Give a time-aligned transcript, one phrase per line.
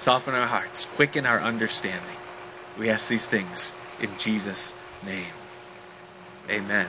[0.00, 2.16] Soften our hearts, quicken our understanding.
[2.78, 3.70] We ask these things
[4.00, 4.72] in Jesus'
[5.04, 5.26] name.
[6.48, 6.88] Amen.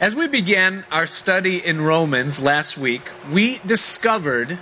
[0.00, 4.58] As we began our study in Romans last week, we discovered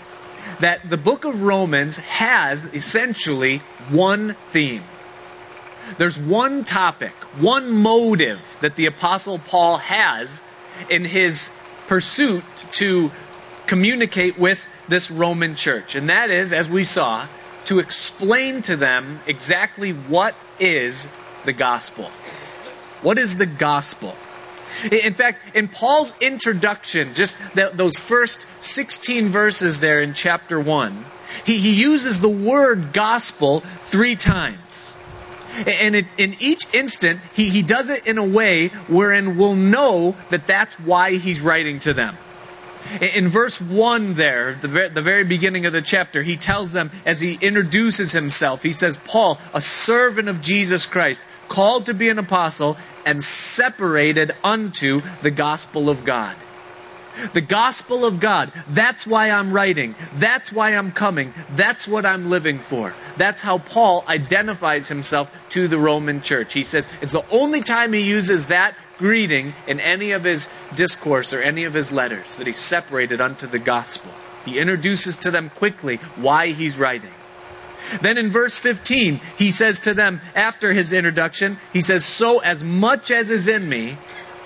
[0.60, 4.84] that the book of Romans has essentially one theme.
[5.96, 10.42] There's one topic, one motive that the apostle Paul has
[10.90, 11.50] in his
[11.86, 13.10] pursuit to
[13.66, 15.94] communicate with this Roman church.
[15.94, 17.28] And that is, as we saw,
[17.66, 21.08] to explain to them exactly what is
[21.44, 22.10] the gospel.
[23.02, 24.14] What is the gospel?
[24.90, 31.04] In fact, in Paul's introduction, just those first 16 verses there in chapter 1,
[31.44, 34.92] he, he uses the word gospel three times.
[35.66, 40.16] And it, in each instant, he, he does it in a way wherein we'll know
[40.30, 42.16] that that's why he's writing to them.
[43.00, 47.38] In verse 1 there, the, very beginning of the chapter, he tells them as he
[47.40, 52.76] introduces himself, he says, Paul, a servant of Jesus Christ, called to be an apostle
[53.06, 56.36] and separated unto the gospel of God.
[57.34, 58.52] The gospel of God.
[58.68, 59.94] That's why I'm writing.
[60.14, 61.34] That's why I'm coming.
[61.50, 62.94] That's what I'm living for.
[63.16, 66.54] That's how Paul identifies himself to the Roman church.
[66.54, 71.32] He says it's the only time he uses that greeting in any of his discourse
[71.32, 74.10] or any of his letters that he separated unto the gospel.
[74.44, 77.12] He introduces to them quickly why he's writing.
[78.00, 82.62] Then in verse 15, he says to them, after his introduction, he says, So as
[82.62, 83.96] much as is in me,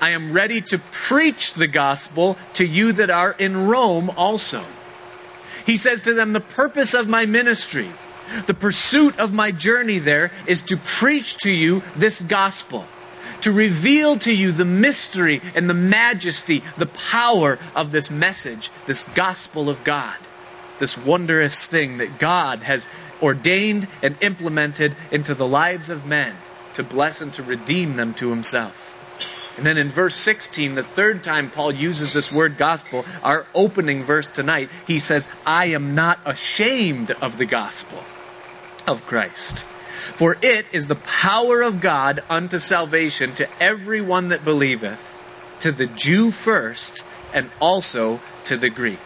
[0.00, 4.64] I am ready to preach the gospel to you that are in Rome also.
[5.64, 7.90] He says to them, The purpose of my ministry,
[8.46, 12.84] the pursuit of my journey there is to preach to you this gospel,
[13.46, 19.04] to reveal to you the mystery and the majesty, the power of this message, this
[19.04, 20.16] gospel of God,
[20.80, 22.88] this wondrous thing that God has
[23.22, 26.34] ordained and implemented into the lives of men
[26.74, 28.98] to bless and to redeem them to himself.
[29.56, 34.02] And then in verse 16, the third time Paul uses this word gospel, our opening
[34.02, 38.02] verse tonight, he says, I am not ashamed of the gospel
[38.88, 39.64] of Christ.
[40.14, 45.16] For it is the power of God unto salvation to every one that believeth,
[45.60, 48.98] to the Jew first, and also to the Greek.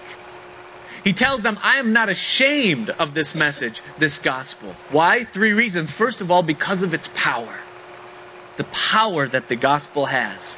[1.03, 4.77] He tells them, I am not ashamed of this message, this gospel.
[4.91, 5.25] Why?
[5.25, 5.91] Three reasons.
[5.91, 7.61] First of all, because of its power
[8.61, 10.57] the power that the gospel has.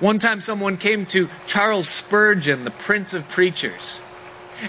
[0.00, 4.02] One time someone came to Charles Spurgeon, the prince of preachers,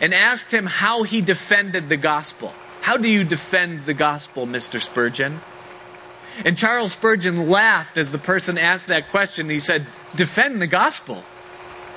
[0.02, 2.54] and asked him how he defended the gospel.
[2.88, 4.82] How do you defend the gospel, Mr.
[4.82, 5.42] Spurgeon?
[6.46, 9.50] And Charles Spurgeon laughed as the person asked that question.
[9.50, 9.86] He said,
[10.16, 11.26] Defend the gospel.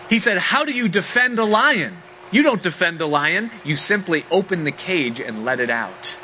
[0.08, 1.96] He said, How do you defend a lion?
[2.32, 3.52] You don't defend a lion.
[3.62, 6.16] You simply open the cage and let it out,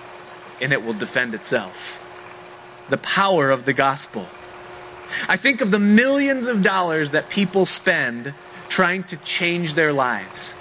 [0.61, 2.03] and it will defend itself
[2.89, 4.27] the power of the gospel.
[5.29, 8.35] I think of the millions of dollars that people spend
[8.69, 10.55] trying to change their lives.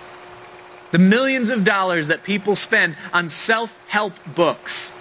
[0.92, 4.94] The millions of dollars that people spend on self help books,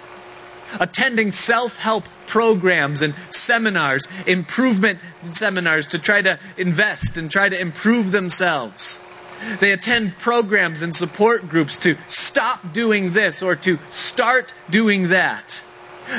[0.79, 4.99] attending self help programs and seminars, improvement
[5.31, 9.01] seminars to try to invest and try to improve themselves.
[9.59, 15.61] They attend programs and support groups to stop doing this or to start doing that.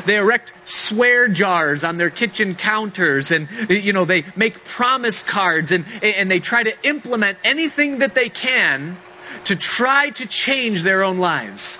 [0.04, 5.72] They erect swear jars on their kitchen counters and, you know, they make promise cards
[5.72, 8.96] and, and they try to implement anything that they can
[9.46, 11.78] to try to change their own lives.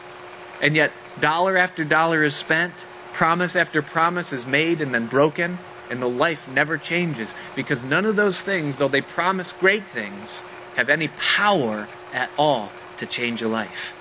[0.62, 5.58] And yet, dollar after dollar is spent, promise after promise is made and then broken,
[5.90, 10.42] and the life never changes because none of those things, though they promise great things,
[10.76, 13.94] have any power at all to change a life.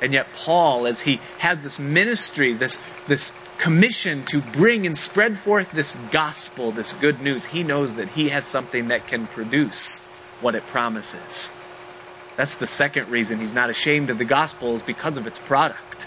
[0.00, 5.38] And yet Paul, as he had this ministry, this, this commission to bring and spread
[5.38, 10.00] forth this gospel, this good news, he knows that he has something that can produce
[10.40, 11.50] what it promises.
[12.38, 16.06] That's the second reason he's not ashamed of the gospel is because of its product.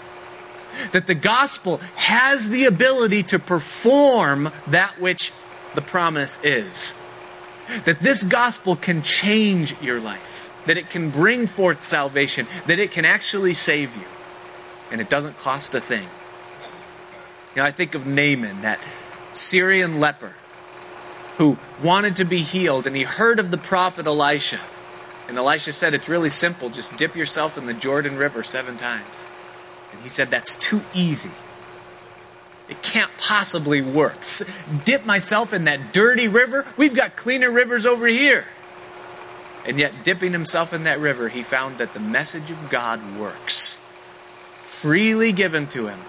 [0.90, 5.32] That the gospel has the ability to perform that which
[5.76, 6.92] the promise is.
[7.84, 10.32] That this gospel can change your life
[10.66, 14.04] that it can bring forth salvation, that it can actually save you.
[14.90, 16.06] And it doesn't cost a thing.
[17.54, 18.78] You know, I think of Naaman, that
[19.32, 20.34] Syrian leper
[21.38, 24.60] who wanted to be healed, and he heard of the prophet Elisha.
[25.28, 26.70] And Elisha said, It's really simple.
[26.70, 29.26] Just dip yourself in the Jordan River seven times.
[29.92, 31.30] And he said, That's too easy.
[32.68, 34.24] It can't possibly work.
[34.84, 36.66] Dip myself in that dirty river?
[36.76, 38.46] We've got cleaner rivers over here.
[39.64, 43.78] And yet, dipping himself in that river, he found that the message of God works.
[44.60, 46.00] freely given to him,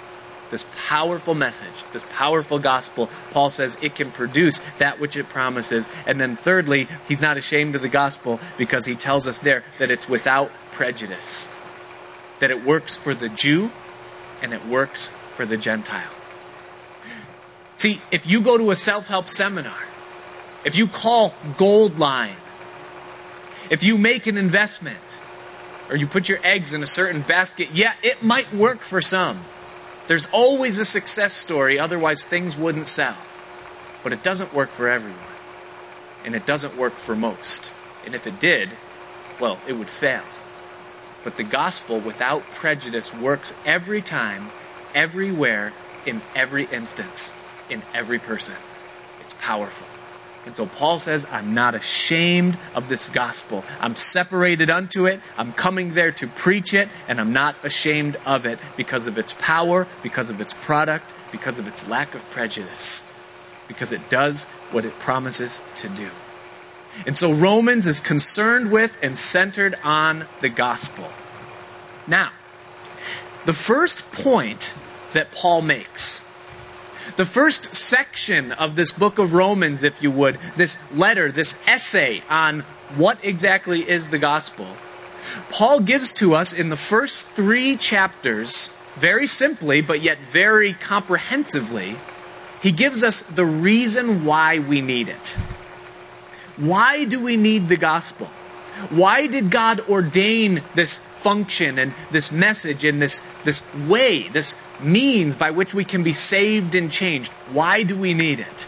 [0.50, 5.88] this powerful message, this powerful gospel, Paul says it can produce that which it promises.
[6.05, 9.89] And then thirdly, he's not ashamed of the gospel because he tells us there that
[9.89, 11.50] it's without prejudice,
[12.39, 13.71] that it works for the Jew
[14.41, 16.12] and it works for the Gentile.
[17.75, 19.77] See, if you go to a self-help seminar,
[20.63, 22.35] if you call Goldline,
[23.69, 24.97] if you make an investment,
[25.89, 29.43] or you put your eggs in a certain basket, yeah, it might work for some.
[30.07, 33.17] There's always a success story, otherwise things wouldn't sell.
[34.03, 35.19] But it doesn't work for everyone.
[36.25, 37.72] And it doesn't work for most.
[38.05, 38.77] And if it did,
[39.39, 40.24] well, it would fail.
[41.24, 44.51] But the gospel without prejudice works every time,
[44.93, 45.74] everywhere,
[46.05, 47.31] in every instance,
[47.69, 48.55] in every person.
[49.22, 49.88] It's powerful.
[50.45, 53.63] And so Paul says, I'm not ashamed of this gospel.
[53.79, 55.21] I'm separated unto it.
[55.38, 59.33] I'm coming there to preach it, and I'm not ashamed of it because of its
[59.39, 63.03] power, because of its product, because of its lack of prejudice,
[63.67, 66.09] because it does what it promises to do.
[67.05, 71.09] And so Romans is concerned with and centered on the gospel.
[72.05, 72.31] Now,
[73.45, 74.73] the first point
[75.13, 76.21] that Paul makes
[77.15, 82.24] the first section of this book of Romans, if you would, this letter, this essay
[82.29, 82.62] on
[82.95, 84.67] what exactly is the gospel,
[85.50, 91.95] Paul gives to us in the first three chapters, very simply, but yet very comprehensively,
[92.62, 95.36] he gives us the reason why we need it.
[96.57, 98.27] Why do we need the gospel?
[98.89, 105.35] Why did God ordain this function and this message and this, this way, this means
[105.35, 107.31] by which we can be saved and changed.
[107.51, 108.67] Why do we need it?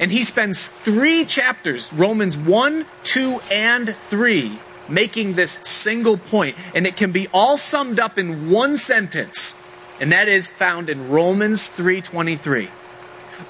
[0.00, 6.56] And he spends three chapters, Romans 1, 2, and 3, making this single point.
[6.74, 9.54] And it can be all summed up in one sentence.
[10.00, 12.68] And that is found in Romans 3.23.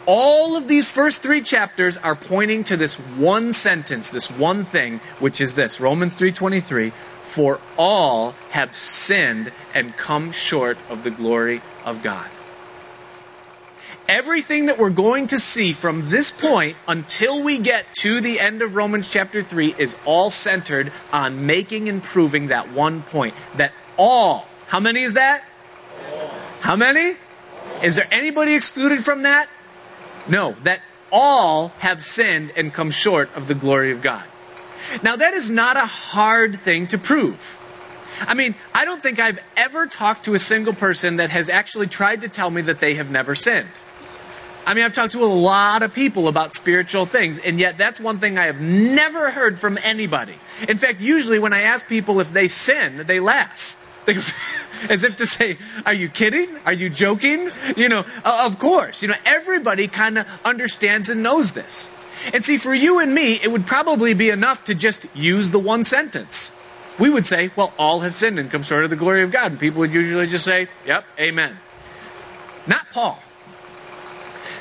[0.07, 5.01] All of these first three chapters are pointing to this one sentence, this one thing,
[5.19, 11.63] which is this, Romans 3.23, for all have sinned and come short of the glory
[11.85, 12.29] of God.
[14.09, 18.61] Everything that we're going to see from this point until we get to the end
[18.61, 23.35] of Romans chapter 3 is all centered on making and proving that one point.
[23.57, 25.45] That all, how many is that?
[26.61, 27.17] How many?
[27.83, 29.49] Is there anybody excluded from that?
[30.29, 30.81] No, that
[31.13, 34.25] all have sinned and come short of the glory of God.
[35.03, 37.59] Now, that is not a hard thing to prove.
[38.21, 41.89] I mean, I don't think I've ever talked to a single person that has actually
[41.89, 43.69] tried to tell me that they have never sinned.
[44.67, 48.01] I mean, I've talked to a lot of people about spiritual things, and yet that's
[48.01, 50.37] one thing I have never heard from anybody.
[50.69, 53.77] In fact, usually when I ask people if they sin, they laugh.
[54.89, 56.49] As if to say, are you kidding?
[56.67, 57.51] Are you joking?
[57.77, 59.03] You know, of course.
[59.03, 61.91] You know, everybody kind of understands and knows this.
[62.33, 65.59] And see, for you and me, it would probably be enough to just use the
[65.59, 66.53] one sentence.
[66.99, 69.53] We would say, well, all have sinned and come short of the glory of God.
[69.53, 71.59] And people would usually just say, yep, amen.
[72.67, 73.21] Not Paul.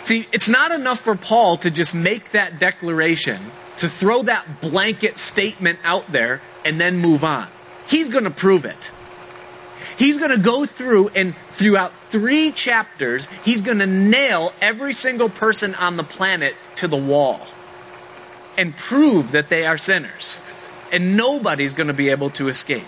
[0.04, 3.40] See, it's not enough for Paul to just make that declaration,
[3.78, 7.48] to throw that blanket statement out there and then move on.
[7.88, 8.92] He's going to prove it.
[9.98, 15.30] He's going to go through and throughout three chapters, he's going to nail every single
[15.30, 17.48] person on the planet to the wall
[18.58, 20.42] and prove that they are sinners.
[20.92, 22.88] And nobody's going to be able to escape.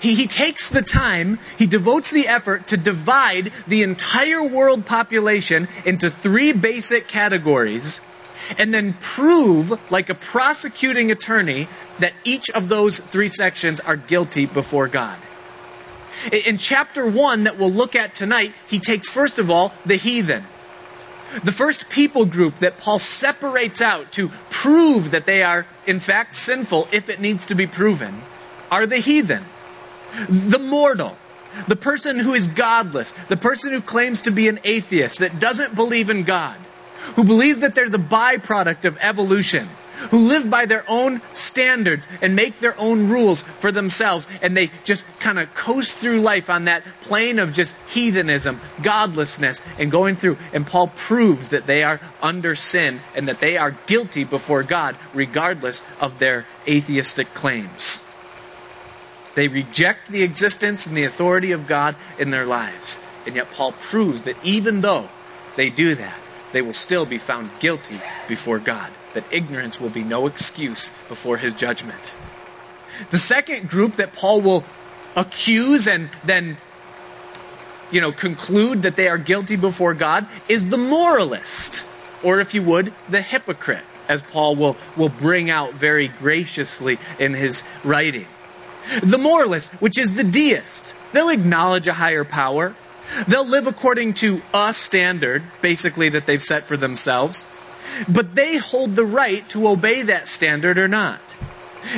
[0.00, 5.68] He, he takes the time, he devotes the effort to divide the entire world population
[5.84, 8.00] into three basic categories
[8.58, 14.46] and then prove, like a prosecuting attorney, that each of those three sections are guilty
[14.46, 15.18] before God.
[16.32, 20.44] In chapter 1 that we'll look at tonight, he takes first of all the heathen.
[21.44, 26.36] The first people group that Paul separates out to prove that they are in fact
[26.36, 28.22] sinful if it needs to be proven
[28.70, 29.44] are the heathen.
[30.28, 31.16] The mortal.
[31.68, 33.12] The person who is godless.
[33.28, 36.56] The person who claims to be an atheist that doesn't believe in God.
[37.16, 39.68] Who believes that they're the byproduct of evolution
[40.10, 44.26] who live by their own standards and make their own rules for themselves.
[44.42, 49.60] And they just kind of coast through life on that plane of just heathenism, godlessness,
[49.78, 50.38] and going through.
[50.52, 54.96] And Paul proves that they are under sin and that they are guilty before God,
[55.14, 58.02] regardless of their atheistic claims.
[59.34, 62.96] They reject the existence and the authority of God in their lives.
[63.26, 65.10] And yet Paul proves that even though
[65.56, 66.18] they do that,
[66.52, 71.36] they will still be found guilty before God that ignorance will be no excuse before
[71.36, 72.14] his judgment.
[73.10, 74.64] The second group that Paul will
[75.16, 76.56] accuse and then
[77.90, 81.84] you know, conclude that they are guilty before God is the moralist,
[82.22, 87.34] or if you would, the hypocrite, as Paul will, will bring out very graciously in
[87.34, 88.26] his writing.
[89.02, 92.76] The moralist, which is the deist, they'll acknowledge a higher power.
[93.28, 97.46] They'll live according to a standard, basically, that they've set for themselves.
[98.08, 101.20] But they hold the right to obey that standard or not.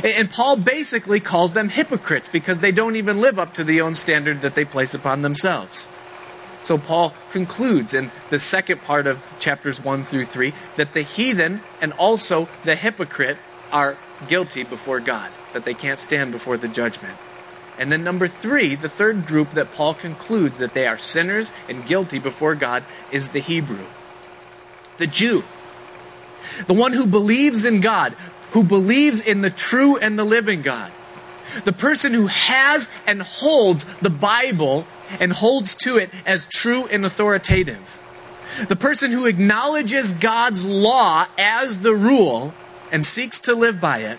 [0.04, 3.94] And Paul basically calls them hypocrites because they don't even live up to the own
[3.94, 5.88] standard that they place upon themselves.
[6.62, 11.62] So Paul concludes in the second part of chapters 1 through 3 that the heathen
[11.80, 13.38] and also the hypocrite
[13.72, 17.16] are guilty before God, that they can't stand before the judgment.
[17.78, 21.86] And then number three, the third group that Paul concludes that they are sinners and
[21.86, 23.86] guilty before God is the Hebrew.
[24.98, 25.44] The Jew.
[26.66, 28.14] The one who believes in God,
[28.52, 30.92] who believes in the true and the living God.
[31.64, 34.86] The person who has and holds the Bible
[35.18, 37.98] and holds to it as true and authoritative.
[38.68, 42.52] The person who acknowledges God's law as the rule
[42.90, 44.18] and seeks to live by it.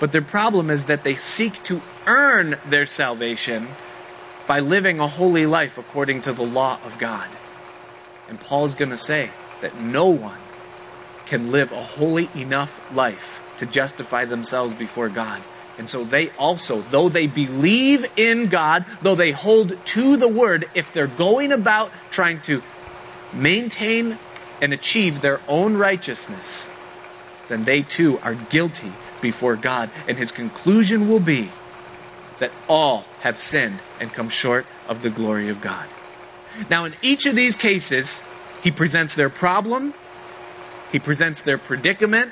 [0.00, 3.68] But their problem is that they seek to earn their salvation
[4.46, 7.28] by living a holy life according to the law of God.
[8.28, 10.38] And Paul's going to say that no one
[11.34, 15.42] can live a holy enough life to justify themselves before God.
[15.78, 20.70] And so they also, though they believe in God, though they hold to the word,
[20.74, 22.62] if they're going about trying to
[23.32, 24.16] maintain
[24.62, 26.68] and achieve their own righteousness,
[27.48, 29.90] then they too are guilty before God.
[30.06, 31.50] And his conclusion will be
[32.38, 35.88] that all have sinned and come short of the glory of God.
[36.70, 38.22] Now, in each of these cases,
[38.62, 39.94] he presents their problem,
[40.94, 42.30] he presents their predicament,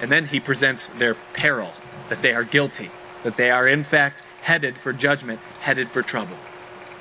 [0.00, 1.72] and then he presents their peril,
[2.10, 2.92] that they are guilty,
[3.24, 6.36] that they are in fact headed for judgment, headed for trouble.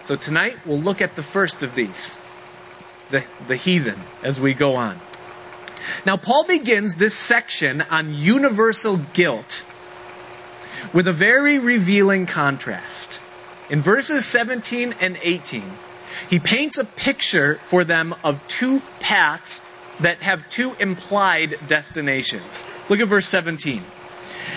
[0.02, 2.18] So tonight we'll look at the first of these,
[3.12, 5.00] the, the heathen, as we go on.
[6.04, 9.64] Now, Paul begins this section on universal guilt
[10.94, 13.22] with a very revealing contrast.
[13.70, 15.62] In verses 17 and 18,
[16.28, 19.62] he paints a picture for them of two paths
[20.00, 22.66] that have two implied destinations.
[22.90, 23.84] Look at verse 17.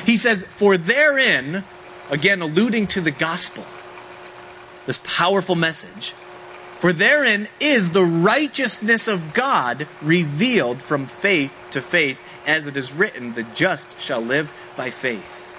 [0.07, 1.65] He says, For therein,
[2.11, 3.65] again alluding to the gospel,
[4.87, 6.15] this powerful message,
[6.79, 12.93] for therein is the righteousness of God revealed from faith to faith, as it is
[12.93, 15.55] written, the just shall live by faith.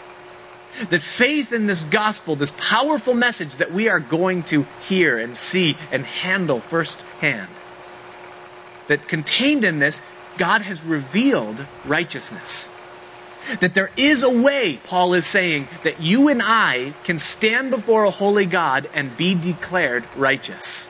[0.90, 5.36] That faith in this gospel, this powerful message that we are going to hear and
[5.36, 7.50] see and handle firsthand,
[8.92, 10.02] that contained in this,
[10.38, 12.70] God has revealed righteousness.
[13.60, 18.04] That there is a way, Paul is saying, that you and I can stand before
[18.04, 20.90] a holy God and be declared righteous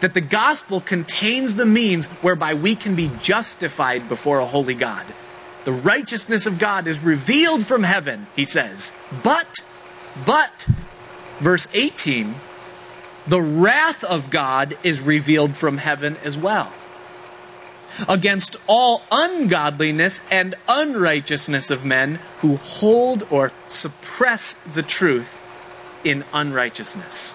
[0.00, 5.06] that the gospel contains the means whereby we can be justified before a holy God.
[5.64, 8.92] The righteousness of God is revealed from heaven, he says.
[9.22, 9.60] But,
[10.24, 10.66] but,
[11.40, 12.34] verse 18,
[13.26, 16.72] the wrath of God is revealed from heaven as well.
[18.08, 25.40] Against all ungodliness and unrighteousness of men who hold or suppress the truth
[26.04, 27.34] in unrighteousness.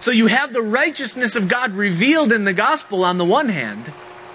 [0.00, 3.92] So you have the righteousness of God revealed in the gospel on the one hand,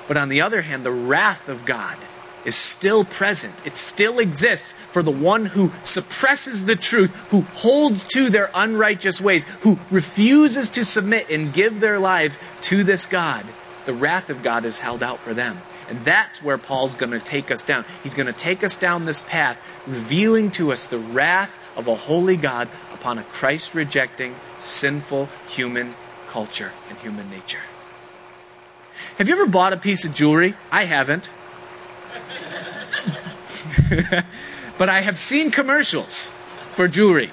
[0.08, 1.97] but on the other hand, the wrath of God
[2.45, 3.53] is still present.
[3.65, 9.19] It still exists for the one who suppresses the truth, who holds to their unrighteous
[9.21, 13.45] ways, who refuses to submit and give their lives to this God.
[13.89, 15.63] The wrath of God is held out for them.
[15.89, 17.86] And that's where Paul's going to take us down.
[18.04, 21.95] He's going to take us down this path, revealing to us the wrath of a
[21.95, 25.95] holy God upon a Christ rejecting, sinful human
[26.28, 27.62] culture and human nature.
[29.17, 30.54] Have you ever bought a piece of jewelry?
[30.71, 31.32] I haven't.
[34.78, 36.32] but I have seen commercials
[36.75, 37.32] for jewelry.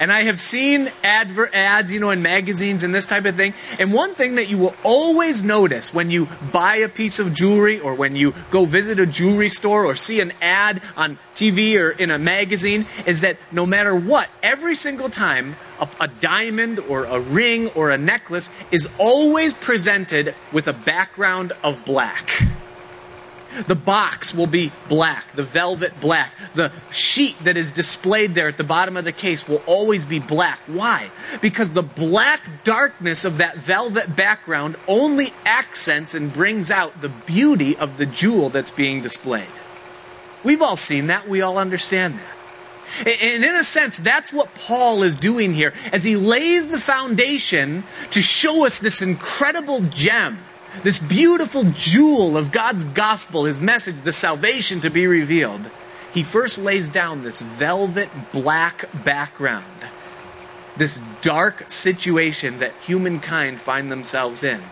[0.00, 3.54] And I have seen adver- ads, you know, in magazines and this type of thing.
[3.78, 7.80] And one thing that you will always notice when you buy a piece of jewelry
[7.80, 11.90] or when you go visit a jewelry store or see an ad on TV or
[11.90, 17.04] in a magazine is that no matter what, every single time a, a diamond or
[17.04, 22.44] a ring or a necklace is always presented with a background of black.
[23.66, 26.32] The box will be black, the velvet black.
[26.54, 30.18] The sheet that is displayed there at the bottom of the case will always be
[30.18, 30.60] black.
[30.66, 31.10] Why?
[31.40, 37.76] Because the black darkness of that velvet background only accents and brings out the beauty
[37.76, 39.46] of the jewel that's being displayed.
[40.42, 41.28] We've all seen that.
[41.28, 42.34] We all understand that.
[42.98, 47.84] And in a sense, that's what Paul is doing here as he lays the foundation
[48.10, 50.38] to show us this incredible gem,
[50.82, 55.62] this beautiful jewel of God's gospel, his message, the salvation to be revealed.
[56.12, 59.64] He first lays down this velvet black background,
[60.76, 64.62] this dark situation that humankind find themselves in,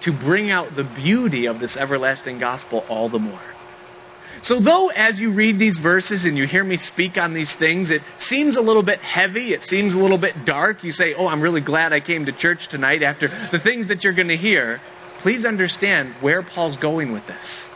[0.00, 3.38] to bring out the beauty of this everlasting gospel all the more.
[4.42, 7.90] So, though as you read these verses and you hear me speak on these things,
[7.90, 11.28] it seems a little bit heavy, it seems a little bit dark, you say, Oh,
[11.28, 14.36] I'm really glad I came to church tonight after the things that you're going to
[14.36, 14.80] hear.
[15.22, 17.68] Please understand where Paul's going with this.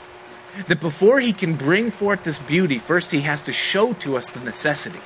[0.66, 4.30] That before he can bring forth this beauty, first he has to show to us
[4.30, 4.98] the necessity.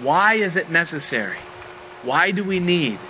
[0.00, 1.38] Why is it necessary?
[2.04, 3.00] Why do we need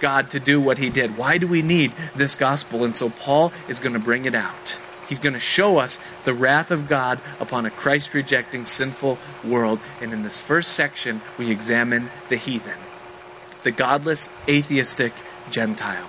[0.00, 1.18] God to do what he did?
[1.18, 2.84] Why do we need this gospel?
[2.84, 4.80] And so Paul is going to bring it out.
[5.06, 9.78] He's going to show us the wrath of God upon a Christ rejecting sinful world.
[10.00, 12.78] And in this first section, we examine the heathen,
[13.62, 15.12] the godless, atheistic
[15.50, 16.08] Gentile.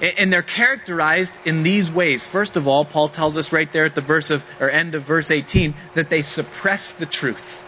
[0.00, 2.24] And they're characterized in these ways.
[2.24, 5.02] First of all, Paul tells us right there at the verse of, or end of
[5.02, 7.62] verse 18, that they suppress the truth.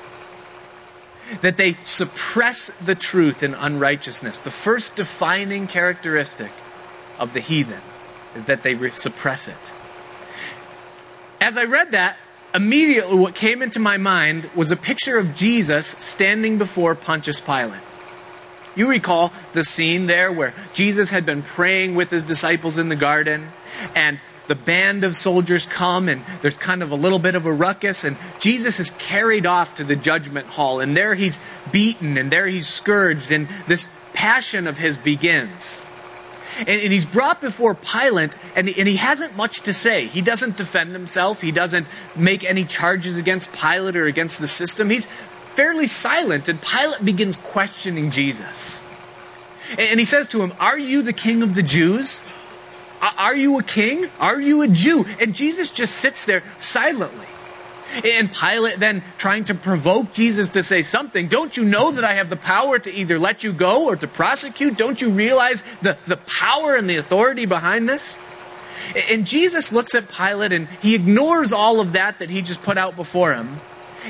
[1.41, 4.41] That they suppress the truth in unrighteousness.
[4.41, 6.53] The first defining characteristic
[7.19, 7.81] of the heathen
[8.35, 9.73] is that they suppress it.
[11.41, 12.19] As I read that,
[12.55, 17.81] immediately what came into my mind was a picture of Jesus standing before Pontius Pilate.
[18.75, 22.97] You recall the scene there where Jesus had been praying with his disciples in the
[22.97, 23.51] garden
[23.95, 27.53] and the band of soldiers come and there's kind of a little bit of a
[27.53, 32.31] ruckus and Jesus is carried off to the judgment hall and there he's beaten and
[32.31, 35.85] there he's scourged and this passion of his begins.
[36.59, 40.07] And, he's brought before Pilate, and, and he hasn't much to say.
[40.07, 41.41] He doesn't defend himself.
[41.41, 44.91] He doesn't make any charges against Pilate or against the system.
[44.91, 45.09] He's
[45.55, 48.83] fairly silent, and Pilate begins questioning Jesus.
[49.79, 52.23] And, he says to him, Are you the king of the Jews?
[53.01, 54.09] Are you a king?
[54.21, 55.07] Are you a Jew?
[55.19, 57.27] And Jesus just sits there silently.
[58.05, 61.29] And Pilate then trying to provoke Jesus to say something.
[61.29, 64.07] Don't you know that I have the power to either let you go or to
[64.07, 64.79] prosecute?
[64.79, 68.19] Don't you realize the, the power and the authority behind this?
[69.11, 72.79] And Jesus looks at Pilate and he ignores all of that that he just put
[72.79, 73.61] out before him.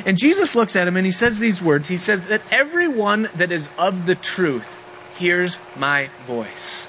[0.06, 1.88] And Jesus looks at him and he says these words.
[1.88, 4.82] He says that everyone that is of the truth
[5.18, 6.86] hears my voice.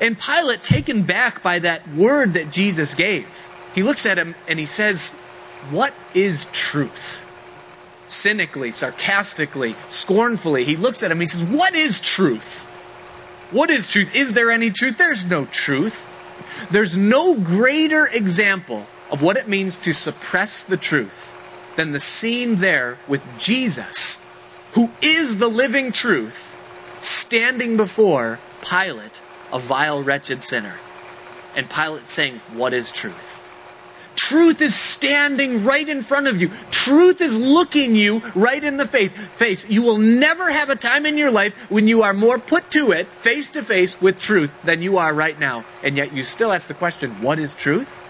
[0.00, 3.26] And Pilate, taken back by that word that Jesus gave,
[3.74, 5.14] he looks at him and he says,
[5.70, 7.22] what is truth?
[8.06, 11.20] Cynically, sarcastically, scornfully, he looks at him.
[11.20, 12.58] and He says, What is truth?
[13.50, 14.14] What is truth?
[14.14, 14.98] Is there any truth?
[14.98, 16.04] There's no truth.
[16.70, 21.32] There's no greater example of what it means to suppress the truth
[21.76, 24.20] than the scene there with Jesus,
[24.72, 26.54] who is the living truth,
[27.00, 29.20] standing before Pilate,
[29.52, 30.76] a vile, wretched sinner.
[31.54, 33.42] And Pilate saying, What is truth?
[34.14, 36.50] Truth is standing right in front of you.
[36.70, 39.68] Truth is looking you right in the face.
[39.68, 42.92] You will never have a time in your life when you are more put to
[42.92, 45.64] it, face to face with truth, than you are right now.
[45.82, 48.00] And yet you still ask the question, what is truth?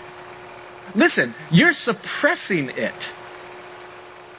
[0.95, 3.13] Listen, you're suppressing it.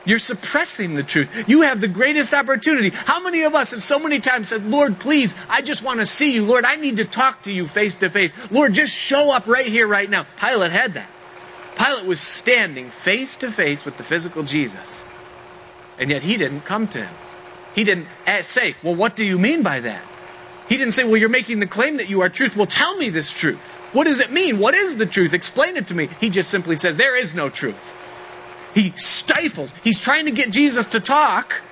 [0.05, 1.29] You're suppressing the truth.
[1.47, 2.91] You have the greatest opportunity.
[2.91, 6.05] How many of us have so many times said, Lord, please, I just want to
[6.05, 6.45] see you.
[6.45, 8.33] Lord, I need to talk to you face to face.
[8.51, 10.27] Lord, just show up right here, right now.
[10.39, 11.09] Pilate had that.
[11.77, 15.03] Pilate was standing face to face with the physical Jesus.
[15.97, 17.13] And yet he didn't come to him.
[17.73, 20.03] He didn't eh, say, Well, what do you mean by that?
[20.69, 22.55] He didn't say, Well, you're making the claim that you are truth.
[22.55, 23.75] Well, tell me this truth.
[23.91, 24.59] What does it mean?
[24.59, 25.33] What is the truth?
[25.33, 26.09] Explain it to me.
[26.19, 27.95] He just simply says, There is no truth.
[28.75, 29.73] He stifles.
[29.83, 31.63] He's trying to get Jesus to talk.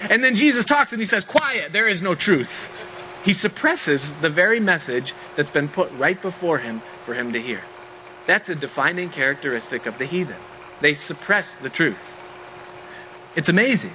[0.00, 2.72] And then Jesus talks and he says, Quiet, there is no truth.
[3.24, 7.62] He suppresses the very message that's been put right before him for him to hear.
[8.26, 10.36] That's a defining characteristic of the heathen.
[10.80, 12.18] They suppress the truth.
[13.36, 13.94] It's amazing.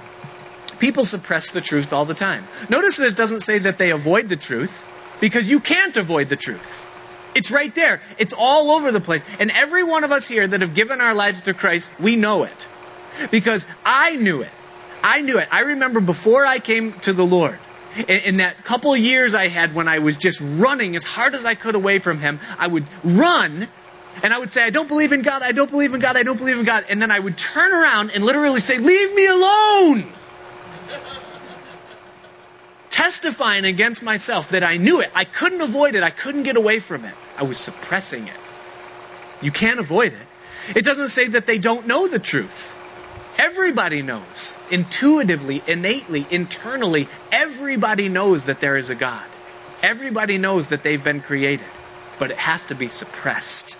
[0.78, 2.46] People suppress the truth all the time.
[2.68, 4.86] Notice that it doesn't say that they avoid the truth,
[5.20, 6.86] because you can't avoid the truth.
[7.34, 8.02] It's right there.
[8.18, 9.22] It's all over the place.
[9.38, 12.44] And every one of us here that have given our lives to Christ, we know
[12.44, 12.66] it.
[13.30, 14.50] Because I knew it.
[15.02, 15.48] I knew it.
[15.50, 17.58] I remember before I came to the Lord,
[18.06, 21.54] in, that couple years I had when I was just running as hard as I
[21.54, 23.68] could away from Him, I would run
[24.22, 26.22] and I would say, I don't believe in God, I don't believe in God, I
[26.22, 26.84] don't believe in God.
[26.88, 30.12] And then I would turn around and literally say, Leave me alone!
[32.98, 35.12] Testifying against myself that I knew it.
[35.14, 36.02] I couldn't avoid it.
[36.02, 37.14] I couldn't get away from it.
[37.36, 38.40] I was suppressing it.
[39.40, 40.76] You can't avoid it.
[40.76, 42.74] It doesn't say that they don't know the truth.
[43.38, 49.26] Everybody knows, intuitively, innately, internally, everybody knows that there is a God.
[49.80, 51.68] Everybody knows that they've been created,
[52.18, 53.78] but it has to be suppressed.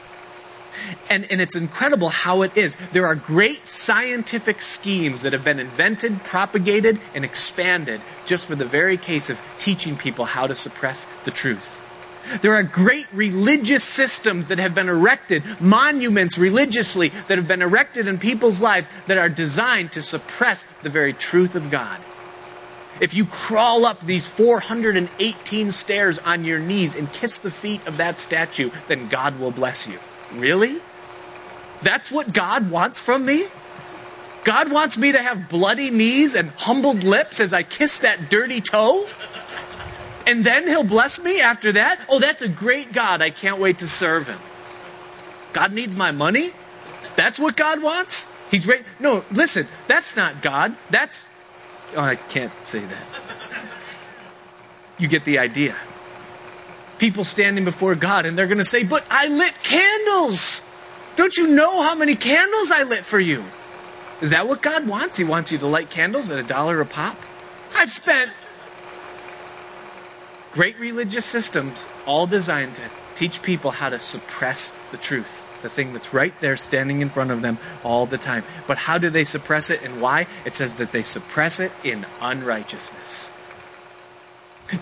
[1.10, 2.76] And, and it's incredible how it is.
[2.92, 8.64] There are great scientific schemes that have been invented, propagated, and expanded just for the
[8.64, 11.82] very case of teaching people how to suppress the truth.
[12.42, 18.06] There are great religious systems that have been erected, monuments religiously that have been erected
[18.06, 22.00] in people's lives that are designed to suppress the very truth of God.
[23.00, 27.96] If you crawl up these 418 stairs on your knees and kiss the feet of
[27.98, 30.00] that statue, then God will bless you.
[30.34, 30.80] Really?
[31.82, 33.46] That's what God wants from me?
[34.44, 38.60] God wants me to have bloody knees and humbled lips as I kiss that dirty
[38.60, 39.06] toe?
[40.26, 42.00] And then he'll bless me after that?
[42.08, 43.22] Oh, that's a great God.
[43.22, 44.38] I can't wait to serve him.
[45.52, 46.52] God needs my money?
[47.16, 48.26] That's what God wants?
[48.50, 48.84] He's great.
[49.00, 50.76] No, listen, that's not God.
[50.90, 51.28] That's.
[51.96, 53.04] Oh, I can't say that.
[54.98, 55.76] You get the idea.
[56.98, 60.62] People standing before God and they're going to say, But I lit candles.
[61.16, 63.44] Don't you know how many candles I lit for you?
[64.20, 65.18] Is that what God wants?
[65.18, 67.16] He wants you to light candles at a dollar a pop?
[67.74, 68.30] I've spent
[70.52, 75.92] Great religious systems, all designed to teach people how to suppress the truth, the thing
[75.92, 78.44] that's right there standing in front of them all the time.
[78.66, 80.26] But how do they suppress it and why?
[80.44, 83.30] It says that they suppress it in unrighteousness.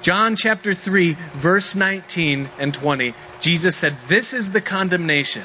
[0.03, 5.45] John chapter 3, verse 19 and 20, Jesus said, This is the condemnation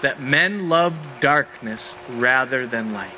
[0.00, 3.12] that men loved darkness rather than light.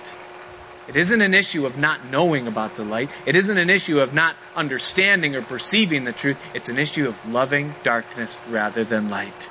[0.89, 3.11] It isn't an issue of not knowing about the light.
[3.27, 6.39] It isn't an issue of not understanding or perceiving the truth.
[6.55, 9.49] It's an issue of loving darkness rather than light.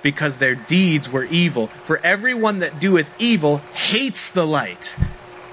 [0.00, 1.66] Because their deeds were evil.
[1.82, 4.96] For everyone that doeth evil hates the light,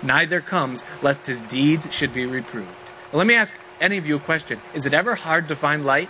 [0.01, 2.69] neither comes lest his deeds should be reproved.
[3.11, 4.59] Now, let me ask any of you a question.
[4.73, 6.09] Is it ever hard to find light?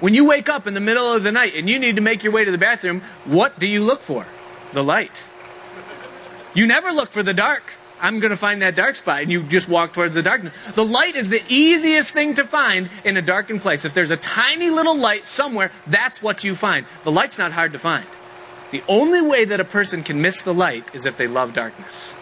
[0.00, 2.24] When you wake up in the middle of the night and you need to make
[2.24, 4.26] your way to the bathroom, what do you look for?
[4.72, 5.24] The light.
[6.54, 7.72] You never look for the dark.
[8.00, 10.52] I'm going to find that dark spot, and you just walk towards the darkness.
[10.74, 13.84] The light is the easiest thing to find in a darkened place.
[13.84, 16.84] If there's a tiny little light somewhere, that's what you find.
[17.04, 18.06] The light's not hard to find.
[18.70, 22.14] The only way that a person can miss the light is if they love darkness.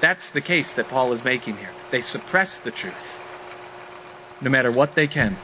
[0.00, 1.70] That's the case that Paul is making here.
[1.92, 3.20] They suppress the truth,
[4.42, 5.36] no matter what they can.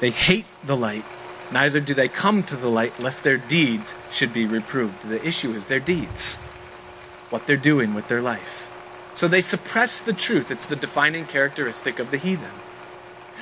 [0.00, 1.04] They hate the light,
[1.50, 5.02] neither do they come to the light lest their deeds should be reproved.
[5.02, 6.38] The issue is their deeds
[7.32, 8.68] what they're doing with their life.
[9.14, 10.50] So they suppress the truth.
[10.50, 12.50] It's the defining characteristic of the heathen.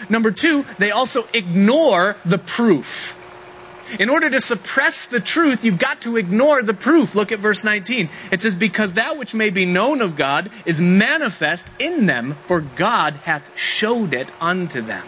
[0.09, 3.16] Number two, they also ignore the proof.
[3.98, 7.14] In order to suppress the truth, you've got to ignore the proof.
[7.14, 8.09] Look at verse 19.
[8.31, 12.61] It says, Because that which may be known of God is manifest in them, for
[12.61, 15.07] God hath showed it unto them.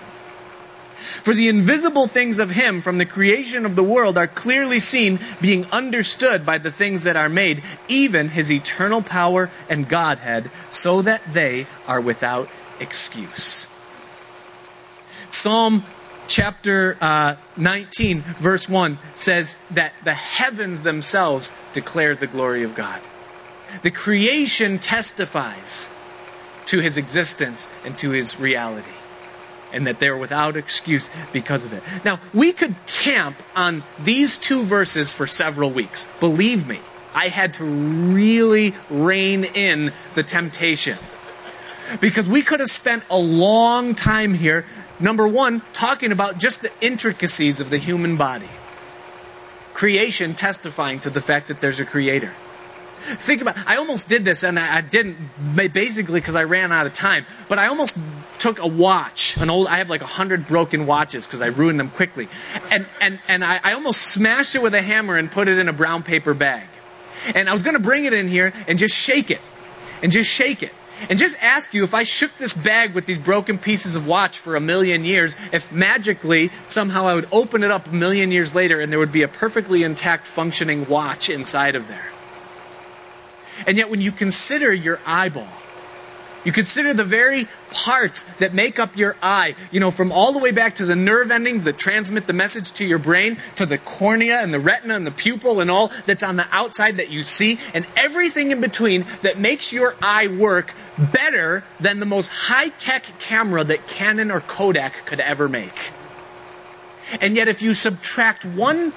[1.23, 5.21] For the invisible things of him from the creation of the world are clearly seen,
[5.41, 11.03] being understood by the things that are made, even his eternal power and Godhead, so
[11.03, 12.49] that they are without
[12.81, 13.67] excuse.
[15.31, 15.85] Psalm
[16.33, 23.03] chapter uh, 19, verse 1 says that the heavens themselves declare the glory of God.
[23.83, 25.89] The creation testifies
[26.67, 28.89] to his existence and to his reality
[29.73, 31.83] and that they're without excuse because of it.
[32.05, 36.07] Now, we could camp on these two verses for several weeks.
[36.21, 36.81] Believe me,
[37.15, 40.99] I had to really rein in the temptation.
[42.01, 44.65] Because we could have spent a long time here,
[45.03, 48.49] number one, talking about just the intricacies of the human body.
[49.75, 52.33] Creation testifying to the fact that there's a creator.
[53.17, 55.17] Think about, I almost did this and I, I didn't,
[55.55, 57.95] basically because I ran out of time, but I almost
[58.39, 61.81] took a watch, an old, I have like a hundred broken watches because I ruined
[61.81, 62.29] them quickly.
[62.71, 65.69] And, and, and I, I almost smashed it with a hammer and put it in
[65.69, 66.69] a brown paper bag.
[67.35, 69.41] And I was going to bring it in here and just shake it.
[70.03, 70.73] And just shake it.
[71.09, 74.39] And just ask you if I shook this bag with these broken pieces of watch
[74.39, 78.55] for a million years, if magically somehow I would open it up a million years
[78.55, 82.09] later and there would be a perfectly intact functioning watch inside of there.
[83.67, 85.62] And yet, when you consider your eyeball,
[86.45, 90.39] you consider the very parts that make up your eye, you know, from all the
[90.39, 93.79] way back to the nerve endings that transmit the message to your brain, to the
[93.79, 97.23] cornea and the retina and the pupil and all that's on the outside that you
[97.23, 102.69] see, and everything in between that makes your eye work better than the most high
[102.69, 105.93] tech camera that Canon or Kodak could ever make.
[107.21, 108.93] And yet, if you subtract one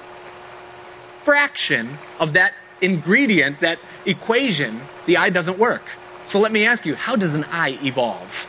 [1.22, 5.82] fraction of that ingredient, that equation, the eye doesn't work.
[6.26, 8.48] So let me ask you, how does an eye evolve?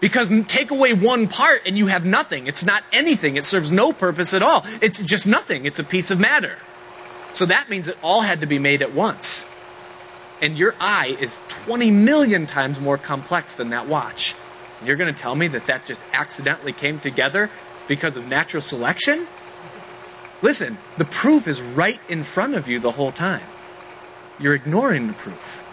[0.00, 2.46] Because take away one part and you have nothing.
[2.46, 3.36] It's not anything.
[3.36, 4.66] It serves no purpose at all.
[4.82, 5.64] It's just nothing.
[5.64, 6.58] It's a piece of matter.
[7.32, 9.44] So that means it all had to be made at once.
[10.42, 14.34] And your eye is 20 million times more complex than that watch.
[14.78, 17.48] And you're going to tell me that that just accidentally came together
[17.88, 19.26] because of natural selection?
[20.42, 23.46] Listen, the proof is right in front of you the whole time.
[24.38, 25.63] You're ignoring the proof.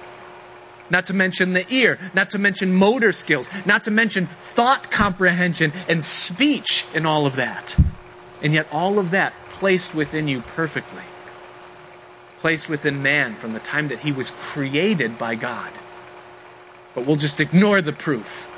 [0.92, 5.72] Not to mention the ear, not to mention motor skills, not to mention thought comprehension
[5.88, 7.78] and speech and all of that.
[8.42, 11.04] And yet all of that placed within you perfectly.
[12.40, 15.72] Placed within man from the time that he was created by God.
[16.94, 18.50] But we'll just ignore the proof.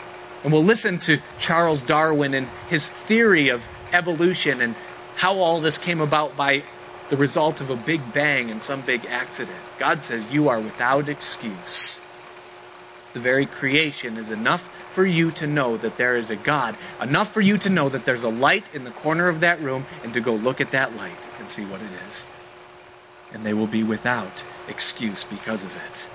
[0.44, 4.76] And we'll listen to Charles Darwin and his theory of evolution and
[5.16, 6.64] how all this came about by
[7.10, 9.60] the result of a big bang and some big accident.
[9.78, 12.02] God says you are without excuse.
[13.14, 17.32] The very creation is enough for you to know that there is a God, enough
[17.32, 20.14] for you to know that there's a light in the corner of that room and
[20.14, 22.26] to go look at that light and see what it is.
[23.32, 26.08] And they will be without excuse because of it.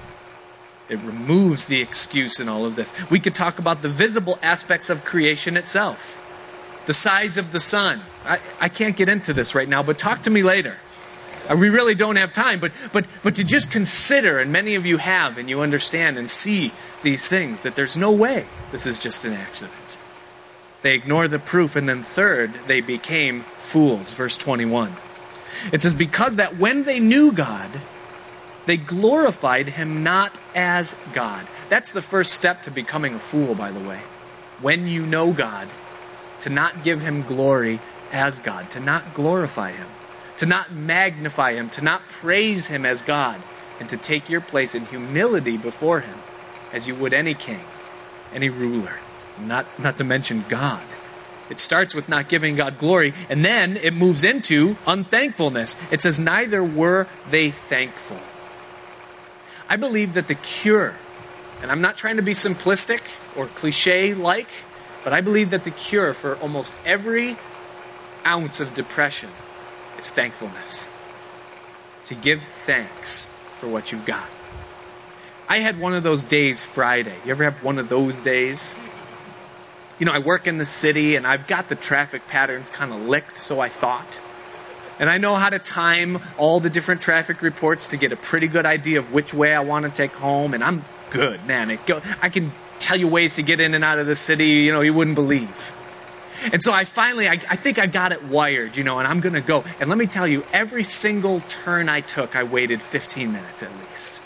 [0.88, 2.92] It removes the excuse in all of this.
[3.10, 6.20] We could talk about the visible aspects of creation itself.
[6.86, 8.00] The size of the sun.
[8.24, 10.78] I, I can't get into this right now, but talk to me later.
[11.48, 14.84] Uh, we really don't have time, but, but, but to just consider, and many of
[14.84, 18.98] you have, and you understand and see these things, that there's no way this is
[18.98, 19.96] just an accident.
[20.82, 24.12] They ignore the proof, and then third, they became fools.
[24.12, 24.94] Verse 21.
[25.72, 27.70] It says, Because that when they knew God,
[28.66, 31.46] they glorified him not as God.
[31.68, 34.00] That's the first step to becoming a fool, by the way.
[34.60, 35.68] When you know God,
[36.40, 37.80] to not give him glory
[38.12, 39.88] as God, to not glorify him,
[40.38, 43.42] to not magnify him, to not praise him as God,
[43.80, 46.20] and to take your place in humility before him
[46.72, 47.64] as you would any king,
[48.32, 48.98] any ruler,
[49.38, 50.82] not, not to mention God.
[51.50, 55.76] It starts with not giving God glory, and then it moves into unthankfulness.
[55.90, 58.20] It says, Neither were they thankful.
[59.68, 60.94] I believe that the cure,
[61.62, 63.00] and I'm not trying to be simplistic
[63.36, 64.48] or cliche like,
[65.04, 67.36] but I believe that the cure for almost every
[68.26, 69.30] ounce of depression
[69.98, 70.88] is thankfulness.
[72.06, 73.28] To give thanks
[73.60, 74.26] for what you've got.
[75.48, 77.14] I had one of those days Friday.
[77.24, 78.76] You ever have one of those days?
[79.98, 83.00] You know, I work in the city and I've got the traffic patterns kind of
[83.00, 84.18] licked, so I thought.
[84.98, 88.48] And I know how to time all the different traffic reports to get a pretty
[88.48, 90.54] good idea of which way I want to take home.
[90.54, 91.78] And I'm good, man.
[91.86, 94.72] Go, I can tell you ways to get in and out of the city, you
[94.72, 95.72] know, you wouldn't believe.
[96.52, 99.20] And so I finally, I, I think I got it wired, you know, and I'm
[99.20, 99.64] going to go.
[99.80, 103.70] And let me tell you, every single turn I took, I waited 15 minutes at
[103.88, 104.20] least.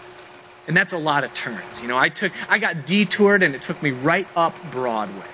[0.68, 1.82] And that's a lot of turns.
[1.82, 5.26] You know, I took, I got detoured and it took me right up Broadway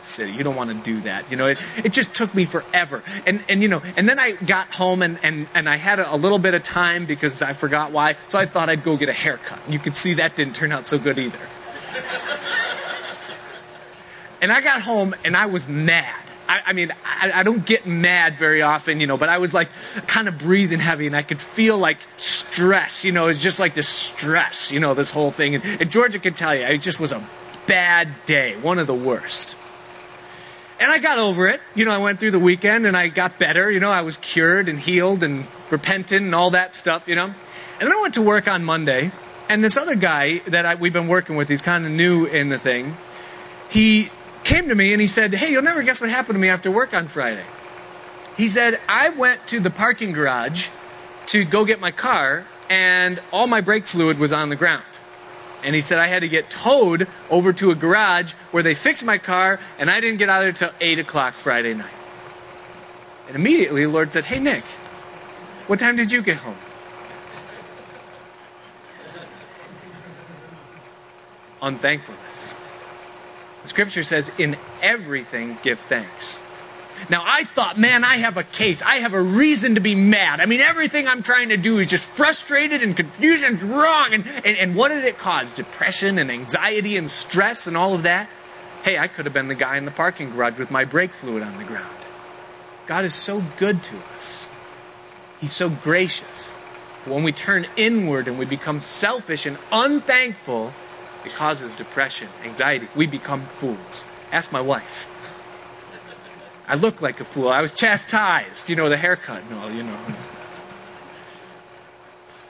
[0.00, 0.32] city.
[0.32, 1.30] You don't want to do that.
[1.30, 3.02] You know, it, it just took me forever.
[3.26, 6.14] And, and, you know, and then I got home and, and, and I had a,
[6.14, 8.16] a little bit of time because I forgot why.
[8.28, 9.58] So I thought I'd go get a haircut.
[9.68, 11.38] You could see that didn't turn out so good either.
[14.40, 16.22] And I got home and I was mad.
[16.48, 19.52] I, I mean, I, I, don't get mad very often, you know, but I was
[19.52, 19.68] like
[20.06, 23.74] kind of breathing heavy and I could feel like stress, you know, it's just like
[23.74, 25.56] this stress, you know, this whole thing.
[25.56, 27.22] And, and Georgia could tell you, it just was a
[27.66, 29.56] bad day, one of the worst.
[30.80, 31.60] And I got over it.
[31.74, 33.70] You know, I went through the weekend and I got better.
[33.70, 37.26] You know, I was cured and healed and repentant and all that stuff, you know.
[37.26, 37.34] And
[37.80, 39.12] then I went to work on Monday
[39.48, 42.48] and this other guy that I, we've been working with, he's kind of new in
[42.48, 42.96] the thing.
[43.70, 44.10] He
[44.44, 46.70] came to me and he said, Hey, you'll never guess what happened to me after
[46.70, 47.44] work on Friday.
[48.36, 50.68] He said, I went to the parking garage
[51.26, 54.84] to go get my car and all my brake fluid was on the ground.
[55.62, 59.04] And he said I had to get towed over to a garage where they fixed
[59.04, 61.92] my car, and I didn't get out of there till 8 o'clock Friday night.
[63.26, 64.64] And immediately the Lord said, Hey, Nick,
[65.66, 66.54] what time did you get home?
[71.62, 72.27] Unthankfulness.
[73.62, 76.40] The scripture says, In everything give thanks.
[77.08, 78.82] Now I thought, man, I have a case.
[78.82, 80.40] I have a reason to be mad.
[80.40, 84.12] I mean, everything I'm trying to do is just frustrated and confusion and wrong.
[84.12, 85.50] And, and, and what did it cause?
[85.52, 88.28] Depression and anxiety and stress and all of that?
[88.82, 91.42] Hey, I could have been the guy in the parking garage with my brake fluid
[91.42, 91.94] on the ground.
[92.86, 94.48] God is so good to us.
[95.40, 96.54] He's so gracious.
[97.04, 100.72] But when we turn inward and we become selfish and unthankful,
[101.28, 102.88] it causes depression, anxiety.
[102.96, 104.04] We become fools.
[104.32, 105.08] Ask my wife.
[106.66, 107.48] I look like a fool.
[107.48, 109.98] I was chastised, you know, the haircut and all, you know.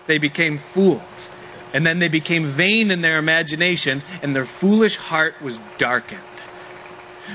[0.06, 1.30] they became fools.
[1.72, 6.22] And then they became vain in their imaginations, and their foolish heart was darkened.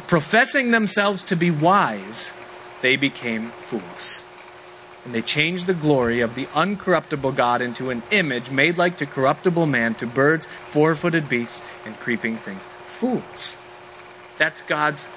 [0.08, 2.34] Professing themselves to be wise,
[2.82, 4.24] they became fools.
[5.06, 9.06] And they changed the glory of the uncorruptible God into an image made like to
[9.06, 12.64] corruptible man, to birds, four footed beasts, and creeping things.
[12.86, 13.56] Fools.
[14.38, 15.08] That's God's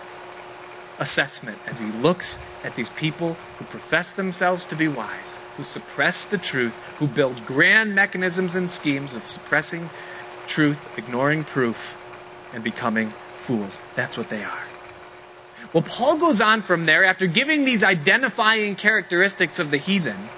[0.98, 6.24] assessment as he looks at these people who profess themselves to be wise, who suppress
[6.24, 9.90] the truth, who build grand mechanisms and schemes of suppressing
[10.46, 11.96] truth, ignoring proof,
[12.52, 13.80] and becoming fools.
[13.94, 14.65] That's what they are.
[15.72, 20.28] Well, Paul goes on from there after giving these identifying characteristics of the heathen.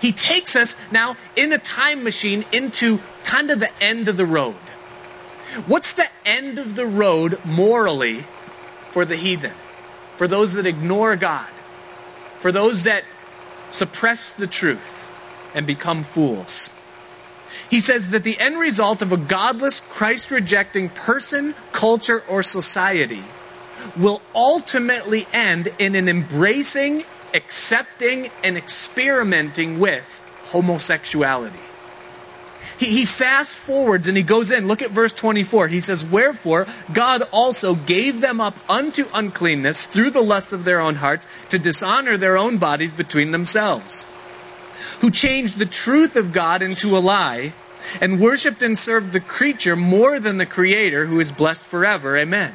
[0.00, 4.26] He takes us now in a time machine into kind of the end of the
[4.26, 4.56] road.
[5.66, 8.24] What's the end of the road morally
[8.90, 9.52] for the heathen?
[10.16, 11.48] For those that ignore God?
[12.40, 13.04] For those that
[13.70, 15.10] suppress the truth
[15.54, 16.70] and become fools?
[17.70, 23.24] He says that the end result of a godless, Christ rejecting person, culture, or society
[23.96, 31.60] will ultimately end in an embracing, accepting, and experimenting with homosexuality.
[32.78, 34.68] He, he fast forwards and he goes in.
[34.68, 35.68] Look at verse 24.
[35.68, 40.80] He says, Wherefore God also gave them up unto uncleanness through the lusts of their
[40.80, 44.06] own hearts to dishonor their own bodies between themselves,
[45.00, 47.52] who changed the truth of God into a lie
[48.00, 52.16] and worshiped and served the creature more than the creator who is blessed forever.
[52.16, 52.54] Amen.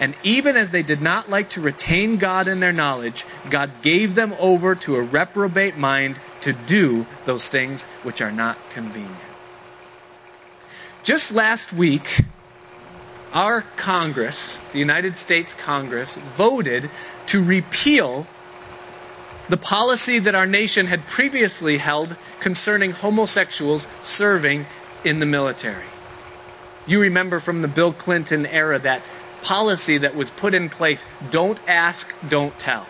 [0.00, 4.14] And even as they did not like to retain God in their knowledge, God gave
[4.14, 9.14] them over to a reprobate mind to do those things which are not convenient.
[11.02, 12.22] Just last week,
[13.34, 16.90] our Congress, the United States Congress, voted
[17.26, 18.26] to repeal
[19.50, 24.64] the policy that our nation had previously held concerning homosexuals serving
[25.04, 25.86] in the military.
[26.86, 29.02] You remember from the Bill Clinton era that
[29.42, 32.86] policy that was put in place don't ask, don't tell.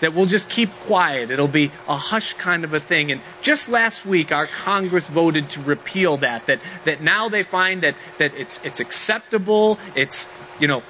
[0.00, 1.30] That we'll just keep quiet.
[1.32, 3.10] It'll be a hush kind of a thing.
[3.10, 6.46] And just last week, our Congress voted to repeal that.
[6.46, 9.76] That, that now they find that, that it's, it's acceptable.
[9.96, 10.28] It's,
[10.60, 10.84] you know,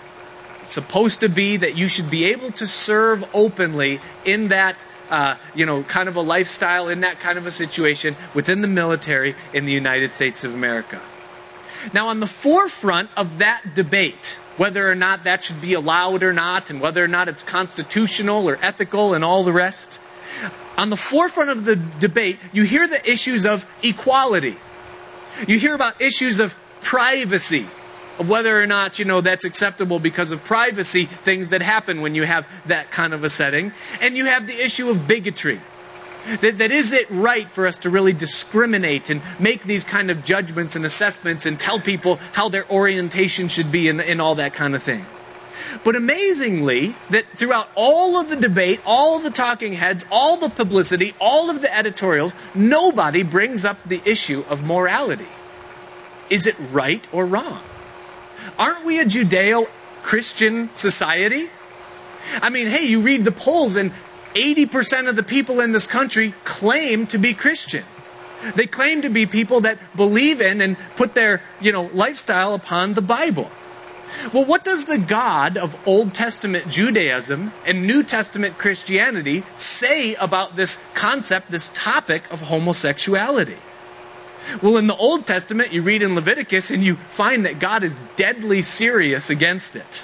[0.62, 4.76] supposed to be that you should be able to serve openly in that
[5.10, 8.68] uh, you know, kind of a lifestyle in that kind of a situation within the
[8.68, 11.00] military in the United States of America.
[11.92, 16.32] Now, on the forefront of that debate, whether or not that should be allowed or
[16.32, 20.00] not, and whether or not it's constitutional or ethical and all the rest,
[20.76, 24.56] on the forefront of the debate, you hear the issues of equality.
[25.46, 27.66] You hear about issues of privacy,
[28.18, 32.14] of whether or not, you know, that's acceptable because of privacy, things that happen when
[32.14, 33.72] you have that kind of a setting.
[34.00, 35.60] And you have the issue of bigotry.
[36.40, 40.24] That, that is it right for us to really discriminate and make these kind of
[40.24, 44.52] judgments and assessments and tell people how their orientation should be and, and all that
[44.52, 45.06] kind of thing.
[45.84, 51.14] But amazingly, that throughout all of the debate, all the talking heads, all the publicity,
[51.20, 55.28] all of the editorials, nobody brings up the issue of morality.
[56.30, 57.62] Is it right or wrong?
[58.58, 59.68] Aren't we a Judeo
[60.02, 61.48] Christian society?
[62.42, 63.92] I mean, hey, you read the polls and
[64.34, 67.84] 80% of the people in this country claim to be Christian.
[68.54, 72.94] They claim to be people that believe in and put their, you know, lifestyle upon
[72.94, 73.50] the Bible.
[74.32, 80.56] Well, what does the God of Old Testament Judaism and New Testament Christianity say about
[80.56, 83.58] this concept, this topic of homosexuality?
[84.62, 87.96] Well, in the Old Testament, you read in Leviticus and you find that God is
[88.16, 90.02] deadly serious against it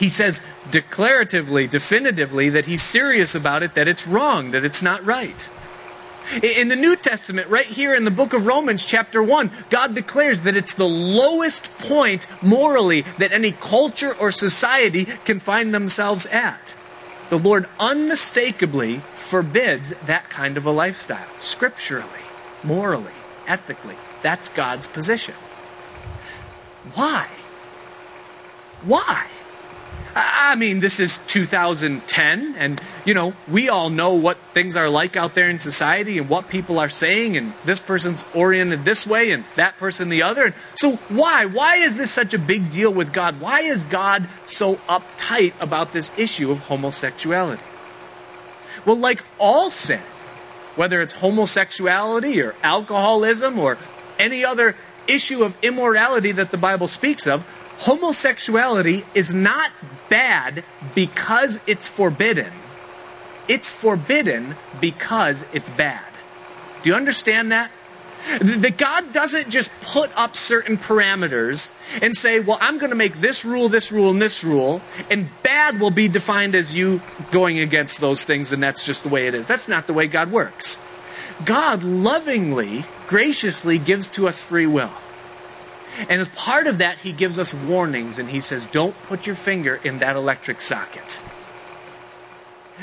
[0.00, 0.40] he says
[0.70, 5.50] declaratively, definitively, that he's serious about it, that it's wrong, that it's not right.
[6.42, 10.40] In the New Testament, right here in the book of Romans, chapter 1, God declares
[10.40, 16.74] that it's the lowest point morally that any culture or society can find themselves at.
[17.28, 22.24] The Lord unmistakably forbids that kind of a lifestyle, scripturally,
[22.64, 23.12] morally,
[23.46, 23.96] ethically.
[24.22, 25.34] That's God's position.
[26.94, 27.28] Why?
[28.82, 29.26] Why?
[30.14, 35.16] I mean, this is 2010, and you know, we all know what things are like
[35.16, 39.30] out there in society and what people are saying, and this person's oriented this way
[39.30, 40.54] and that person the other.
[40.74, 41.46] So why?
[41.46, 43.40] Why is this such a big deal with God?
[43.40, 47.62] Why is God so uptight about this issue of homosexuality?
[48.84, 50.02] Well, like all sin,
[50.74, 53.78] whether it's homosexuality or alcoholism or
[54.18, 54.74] any other
[55.06, 57.44] issue of immorality that the Bible speaks of,
[57.80, 59.70] homosexuality is not
[60.08, 60.64] bad
[60.94, 62.52] because it's forbidden
[63.50, 66.06] it's forbidden because it's bad.
[66.84, 67.72] Do you understand that?
[68.40, 73.20] That God doesn't just put up certain parameters and say, well, I'm going to make
[73.20, 77.02] this rule, this rule, and this rule, and bad will be defined as you
[77.32, 79.48] going against those things, and that's just the way it is.
[79.48, 80.78] That's not the way God works.
[81.44, 84.92] God lovingly, graciously gives to us free will.
[85.98, 89.34] And as part of that, He gives us warnings, and He says, don't put your
[89.34, 91.18] finger in that electric socket.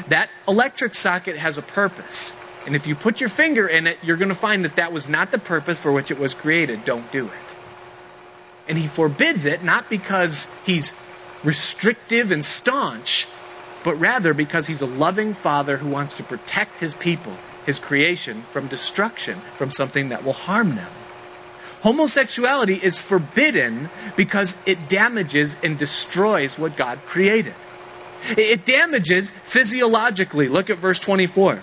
[0.09, 2.35] That electric socket has a purpose.
[2.65, 5.09] And if you put your finger in it, you're going to find that that was
[5.09, 6.85] not the purpose for which it was created.
[6.85, 7.55] Don't do it.
[8.67, 10.93] And he forbids it not because he's
[11.43, 13.27] restrictive and staunch,
[13.83, 18.43] but rather because he's a loving father who wants to protect his people, his creation,
[18.51, 20.91] from destruction, from something that will harm them.
[21.81, 27.53] Homosexuality is forbidden because it damages and destroys what God created.
[28.29, 30.47] It damages physiologically.
[30.49, 31.61] Look at verse 24.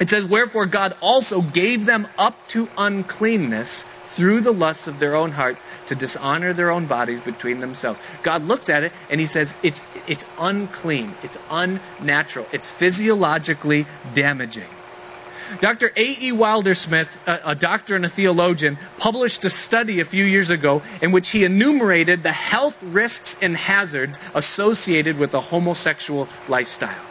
[0.00, 5.14] It says, Wherefore God also gave them up to uncleanness through the lusts of their
[5.14, 8.00] own hearts to dishonor their own bodies between themselves.
[8.22, 11.14] God looks at it and he says, it's, it's unclean.
[11.22, 12.46] It's unnatural.
[12.50, 14.68] It's physiologically damaging.
[15.60, 15.92] Dr.
[15.96, 16.32] A.E.
[16.32, 21.12] Wilder-Smith, a, a doctor and a theologian, published a study a few years ago in
[21.12, 27.02] which he enumerated the health risks and hazards associated with a homosexual lifestyle.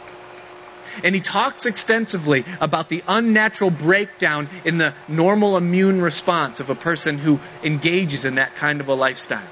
[1.04, 6.74] And he talks extensively about the unnatural breakdown in the normal immune response of a
[6.74, 9.46] person who engages in that kind of a lifestyle.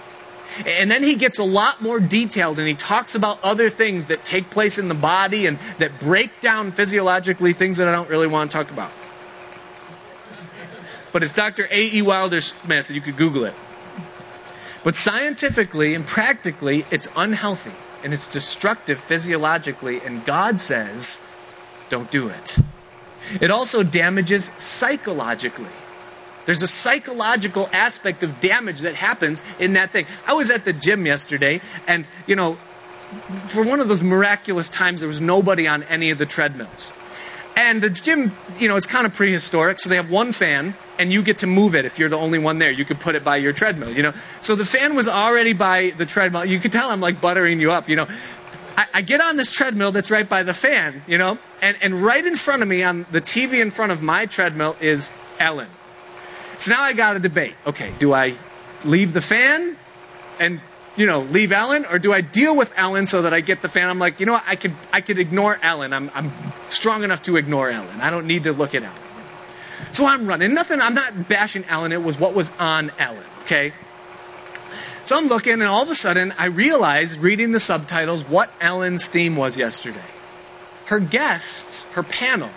[0.64, 4.24] And then he gets a lot more detailed and he talks about other things that
[4.24, 8.26] take place in the body and that break down physiologically things that I don't really
[8.26, 8.92] want to talk about.
[11.12, 11.66] But it's Dr.
[11.70, 12.02] A.E.
[12.02, 12.90] Wilder-Smith.
[12.90, 13.54] You could Google it.
[14.84, 17.72] But scientifically and practically, it's unhealthy
[18.04, 21.20] and it's destructive physiologically, and God says,
[21.88, 22.58] don't do it.
[23.40, 25.72] It also damages psychologically.
[26.46, 30.06] There's a psychological aspect of damage that happens in that thing.
[30.26, 32.56] I was at the gym yesterday, and, you know,
[33.48, 36.92] for one of those miraculous times, there was nobody on any of the treadmills.
[37.56, 41.10] And the gym, you know, it's kind of prehistoric, so they have one fan, and
[41.10, 42.70] you get to move it if you're the only one there.
[42.70, 44.12] You could put it by your treadmill, you know.
[44.40, 46.44] So the fan was already by the treadmill.
[46.44, 48.06] You could tell I'm like buttering you up, you know.
[48.76, 52.04] I, I get on this treadmill that's right by the fan, you know, and, and
[52.04, 55.68] right in front of me on the TV in front of my treadmill is Ellen.
[56.58, 57.54] So now I got a debate.
[57.66, 58.34] Okay, do I
[58.84, 59.76] leave the fan
[60.38, 60.60] and
[60.96, 63.68] you know leave Ellen, or do I deal with Ellen so that I get the
[63.68, 63.88] fan?
[63.88, 64.44] I'm like, you know what?
[64.46, 65.92] I could I could ignore Ellen.
[65.92, 66.32] I'm I'm
[66.68, 68.00] strong enough to ignore Ellen.
[68.00, 69.02] I don't need to look at Ellen.
[69.92, 70.54] So I'm running.
[70.54, 70.80] Nothing.
[70.80, 71.92] I'm not bashing Ellen.
[71.92, 73.24] It was what was on Ellen.
[73.44, 73.72] Okay.
[75.04, 79.06] So I'm looking, and all of a sudden, I realized, reading the subtitles, what Ellen's
[79.06, 80.00] theme was yesterday.
[80.86, 82.50] Her guests, her panel,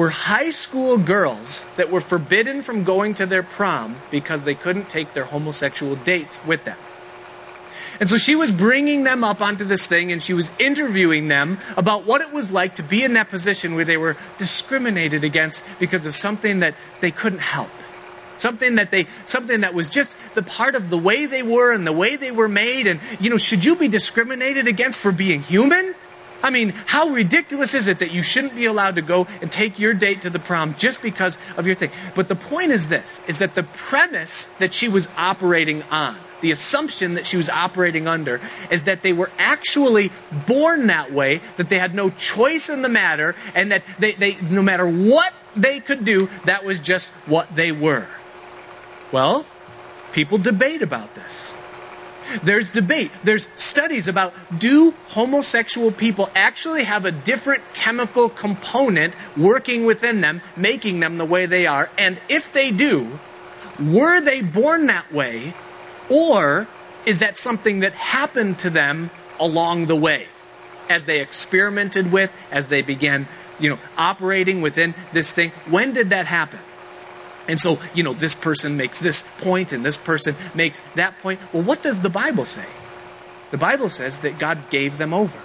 [0.00, 4.88] were high school girls that were forbidden from going to their prom because they couldn't
[4.88, 6.78] take their homosexual dates with them.
[8.00, 11.58] And so she was bringing them up onto this thing and she was interviewing them
[11.76, 15.66] about what it was like to be in that position where they were discriminated against
[15.78, 17.68] because of something that they couldn't help.
[18.38, 21.86] Something that they, something that was just the part of the way they were and
[21.86, 22.86] the way they were made.
[22.86, 25.94] And, you know, should you be discriminated against for being human?
[26.42, 29.78] I mean, how ridiculous is it that you shouldn't be allowed to go and take
[29.78, 31.90] your date to the prom just because of your thing?
[32.14, 36.50] But the point is this, is that the premise that she was operating on, the
[36.50, 40.10] assumption that she was operating under, is that they were actually
[40.46, 44.36] born that way, that they had no choice in the matter, and that they, they
[44.36, 48.06] no matter what they could do, that was just what they were.
[49.12, 49.44] Well,
[50.12, 51.54] people debate about this.
[52.42, 53.10] There's debate.
[53.24, 60.42] There's studies about do homosexual people actually have a different chemical component working within them,
[60.56, 61.90] making them the way they are?
[61.98, 63.18] And if they do,
[63.80, 65.54] were they born that way?
[66.10, 66.68] Or
[67.06, 70.28] is that something that happened to them along the way?
[70.88, 73.28] As they experimented with, as they began,
[73.58, 75.52] you know, operating within this thing.
[75.68, 76.60] When did that happen?
[77.50, 81.40] And so, you know, this person makes this point and this person makes that point.
[81.52, 82.64] Well, what does the Bible say?
[83.50, 85.42] The Bible says that God gave them over.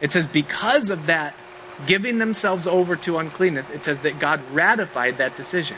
[0.00, 1.38] It says, because of that
[1.86, 5.76] giving themselves over to uncleanness, it says that God ratified that decision.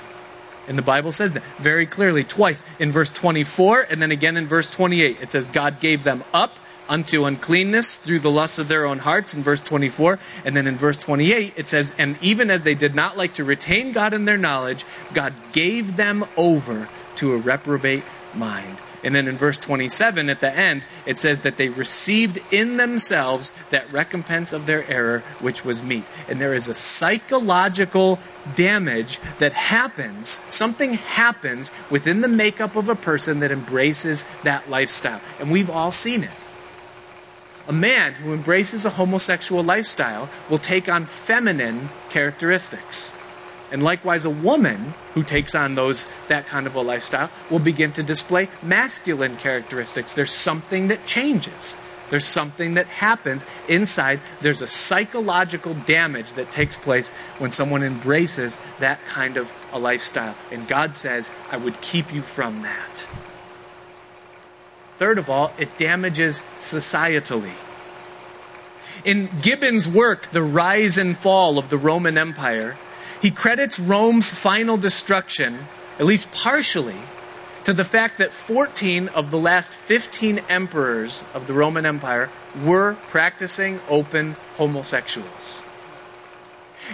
[0.66, 4.46] And the Bible says that very clearly, twice in verse 24 and then again in
[4.46, 5.18] verse 28.
[5.20, 6.58] It says, God gave them up
[6.88, 10.18] unto uncleanness through the lusts of their own hearts in verse 24.
[10.44, 13.44] And then in verse 28, it says, And even as they did not like to
[13.44, 18.78] retain God in their knowledge, God gave them over to a reprobate mind.
[19.02, 23.52] And then in verse 27 at the end, it says that they received in themselves
[23.70, 26.04] that recompense of their error, which was meet.
[26.28, 28.18] And there is a psychological
[28.56, 35.20] damage that happens, something happens within the makeup of a person that embraces that lifestyle.
[35.38, 36.30] And we've all seen it.
[37.68, 43.12] A man who embraces a homosexual lifestyle will take on feminine characteristics.
[43.72, 47.92] And likewise, a woman who takes on those, that kind of a lifestyle will begin
[47.94, 50.14] to display masculine characteristics.
[50.14, 51.76] There's something that changes.
[52.10, 54.20] There's something that happens inside.
[54.40, 60.36] There's a psychological damage that takes place when someone embraces that kind of a lifestyle.
[60.52, 63.06] And God says, I would keep you from that.
[64.98, 67.52] Third of all, it damages societally.
[69.04, 72.76] In Gibbon's work, The Rise and Fall of the Roman Empire,
[73.20, 75.66] he credits Rome's final destruction,
[75.98, 76.96] at least partially,
[77.64, 82.30] to the fact that 14 of the last 15 emperors of the Roman Empire
[82.64, 85.62] were practicing open homosexuals.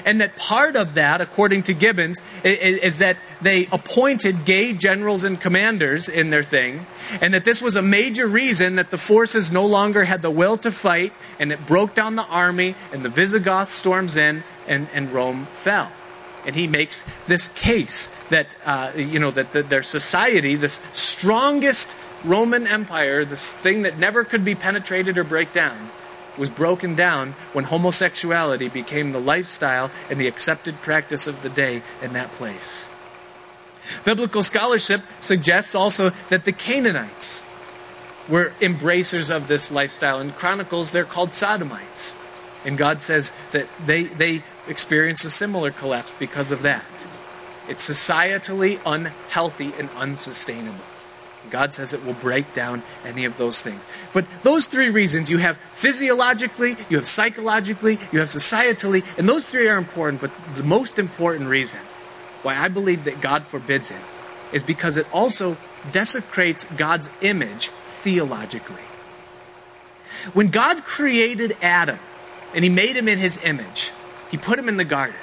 [0.04, 5.24] And that part of that, according to Gibbons, is, is, that they appointed gay generals
[5.24, 6.86] and commanders in their thing,
[7.20, 10.56] and that this was a major reason that the forces no longer had the will
[10.58, 15.10] to fight, and it broke down the army, and the Visigoths storms in, and, and
[15.12, 15.90] Rome fell.
[16.44, 21.96] And he makes this case that, uh, you know, that the, their society, this strongest
[22.24, 25.90] Roman Empire, this thing that never could be penetrated or break down,
[26.38, 31.82] was broken down when homosexuality became the lifestyle and the accepted practice of the day
[32.00, 32.88] in that place.
[34.04, 37.44] Biblical scholarship suggests also that the Canaanites
[38.28, 40.20] were embracers of this lifestyle.
[40.20, 42.14] In Chronicles, they're called sodomites.
[42.64, 46.84] And God says that they, they experience a similar collapse because of that.
[47.68, 50.84] It's societally unhealthy and unsustainable.
[51.52, 53.82] God says it will break down any of those things.
[54.14, 59.46] But those three reasons you have physiologically, you have psychologically, you have societally, and those
[59.46, 61.78] three are important, but the most important reason
[62.42, 64.00] why I believe that God forbids it
[64.50, 65.58] is because it also
[65.92, 68.82] desecrates God's image theologically.
[70.32, 71.98] When God created Adam
[72.54, 73.92] and he made him in his image,
[74.30, 75.20] he put him in the garden.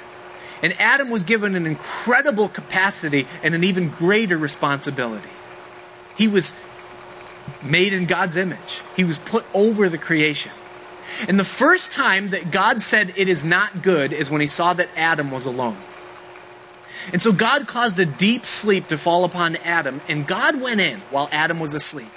[0.62, 5.30] And Adam was given an incredible capacity and an even greater responsibility.
[6.20, 6.52] He was
[7.62, 8.82] made in God's image.
[8.94, 10.52] He was put over the creation.
[11.26, 14.74] And the first time that God said it is not good is when he saw
[14.74, 15.78] that Adam was alone.
[17.10, 21.00] And so God caused a deep sleep to fall upon Adam, and God went in
[21.08, 22.12] while Adam was asleep,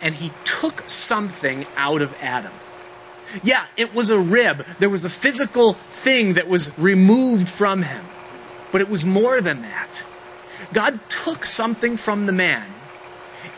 [0.00, 2.52] and he took something out of Adam.
[3.42, 4.64] Yeah, it was a rib.
[4.78, 8.06] There was a physical thing that was removed from him.
[8.70, 10.00] But it was more than that.
[10.72, 12.72] God took something from the man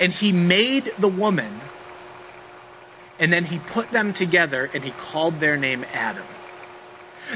[0.00, 1.60] and he made the woman
[3.18, 6.26] and then he put them together and he called their name Adam.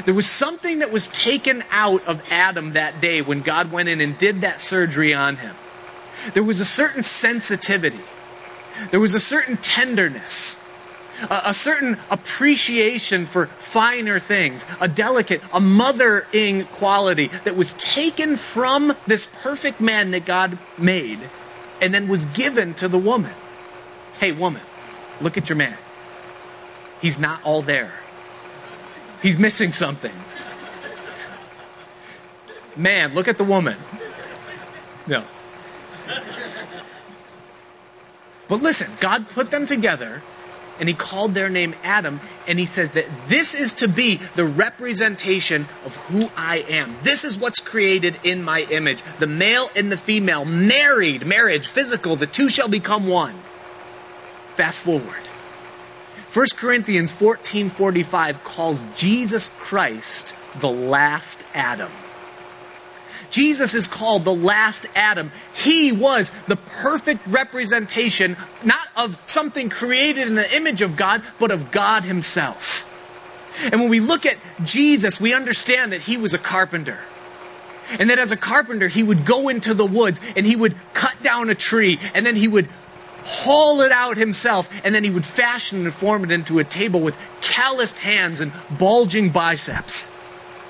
[0.05, 4.01] There was something that was taken out of Adam that day when God went in
[4.01, 5.57] and did that surgery on him.
[6.35, 8.01] There was a certain sensitivity.
[8.91, 10.61] There was a certain tenderness.
[11.31, 14.67] A, a certain appreciation for finer things.
[14.81, 21.31] A delicate, a mothering quality that was taken from this perfect man that God made
[21.81, 23.35] and then was given to the woman.
[24.19, 24.63] Hey, woman,
[25.21, 25.77] look at your man.
[27.01, 27.93] He's not all there.
[29.23, 30.15] He's missing something.
[32.77, 33.77] Man, look at the woman.
[35.07, 35.25] No.
[38.49, 40.23] But listen, God put them together
[40.79, 44.45] and he called their name Adam, and he says that this is to be the
[44.45, 46.97] representation of who I am.
[47.03, 49.03] This is what's created in my image.
[49.19, 53.41] The male and the female, married, marriage, physical, the two shall become one.
[54.55, 55.29] Fast forward.
[56.33, 61.91] 1 Corinthians 14:45 calls Jesus Christ the last Adam.
[63.31, 65.33] Jesus is called the last Adam.
[65.55, 71.51] He was the perfect representation, not of something created in the image of God, but
[71.51, 72.85] of God himself.
[73.63, 76.99] And when we look at Jesus, we understand that he was a carpenter.
[77.91, 81.23] And that as a carpenter, he would go into the woods and he would cut
[81.23, 82.69] down a tree and then he would
[83.25, 87.01] haul it out himself, and then he would fashion and form it into a table
[87.01, 90.11] with calloused hands and bulging biceps.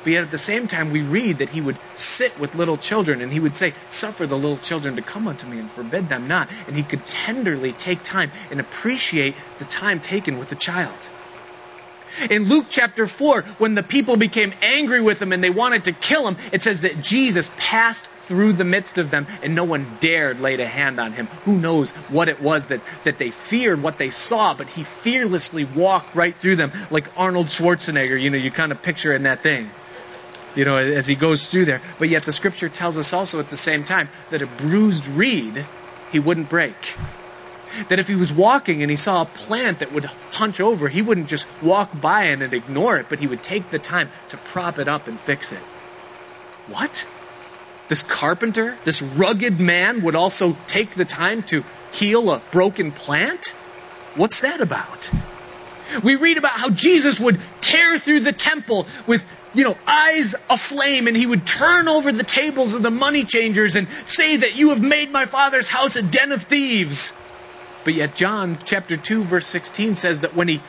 [0.03, 3.21] But yet at the same time, we read that he would sit with little children
[3.21, 6.27] and he would say, Suffer the little children to come unto me and forbid them
[6.27, 6.49] not.
[6.67, 11.11] And he could tenderly take time and appreciate the time taken with the child.
[12.31, 15.93] In Luke chapter 4, when the people became angry with him and they wanted to
[15.93, 19.99] kill him, it says that Jesus passed through the midst of them and no one
[20.01, 21.29] dared lay a hand on him.
[21.45, 25.65] Who knows what it was that, that they feared, what they saw, but he fearlessly
[25.65, 28.21] walked right through them like Arnold Schwarzenegger.
[28.21, 29.71] You know, you kind of picture in that thing
[30.55, 31.83] you know, as he goes through there.
[31.99, 35.67] But yet the scripture tells us also at the same time that a bruised reed
[36.11, 36.97] he wouldn't break.
[37.91, 41.03] That if he was walking and he saw a plant that would hunch over, he
[41.03, 44.79] wouldn't just walk by and ignore it, but he would take the time to prop
[44.79, 45.63] it up and fix it.
[46.69, 47.07] What?
[47.89, 53.47] This carpenter, this rugged man would also take the time to heal a broken plant?
[54.15, 55.11] What's that about?
[56.03, 61.07] We read about how Jesus would tear through the temple with you know, eyes aflame,
[61.07, 64.71] and he would turn over the tables of the money changers and say that you
[64.71, 67.13] have made my father's house a den of thieves.
[67.85, 70.61] But yet, John chapter 2, verse 16 says that when he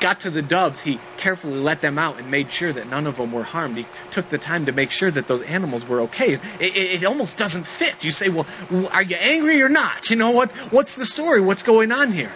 [0.00, 3.16] got to the doves, he carefully let them out and made sure that none of
[3.16, 3.76] them were harmed.
[3.76, 6.34] He took the time to make sure that those animals were okay.
[6.34, 8.02] It, it, it almost doesn't fit.
[8.02, 8.46] You say, well,
[8.90, 10.10] are you angry or not?
[10.10, 10.50] You know what?
[10.72, 11.40] What's the story?
[11.40, 12.32] What's going on here?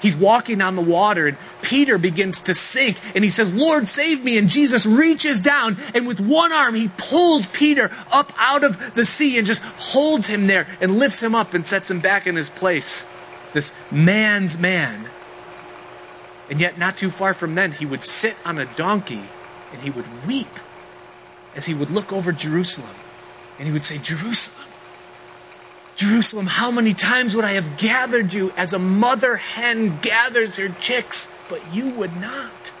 [0.00, 4.22] He's walking on the water and Peter begins to sink and he says, Lord, save
[4.22, 4.38] me.
[4.38, 9.04] And Jesus reaches down and with one arm he pulls Peter up out of the
[9.04, 12.36] sea and just holds him there and lifts him up and sets him back in
[12.36, 13.06] his place.
[13.52, 15.08] This man's man.
[16.48, 19.24] And yet, not too far from then, he would sit on a donkey
[19.72, 20.60] and he would weep
[21.56, 22.94] as he would look over Jerusalem
[23.58, 24.65] and he would say, Jerusalem,
[25.96, 30.68] Jerusalem, how many times would I have gathered you as a mother hen gathers her
[30.68, 32.72] chicks, but you would not?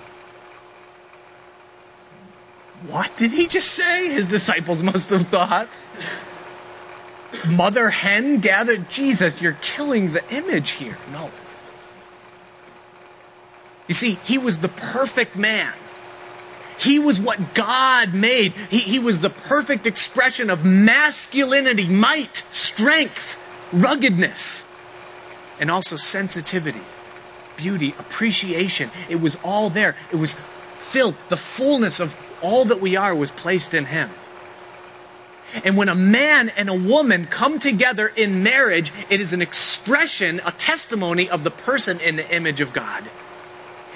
[2.86, 4.10] What did he just say?
[4.10, 5.68] His disciples must have thought.
[7.48, 10.98] Mother hen gathered Jesus, you're killing the image here.
[11.10, 11.30] No.
[13.88, 15.72] You see, he was the perfect man.
[16.78, 18.52] He was what God made.
[18.70, 23.38] He, he was the perfect expression of masculinity, might, strength,
[23.72, 24.70] ruggedness,
[25.58, 26.82] and also sensitivity,
[27.56, 28.90] beauty, appreciation.
[29.08, 29.96] It was all there.
[30.12, 30.36] It was
[30.76, 31.14] filled.
[31.28, 34.10] The fullness of all that we are was placed in Him.
[35.64, 40.42] And when a man and a woman come together in marriage, it is an expression,
[40.44, 43.08] a testimony of the person in the image of God.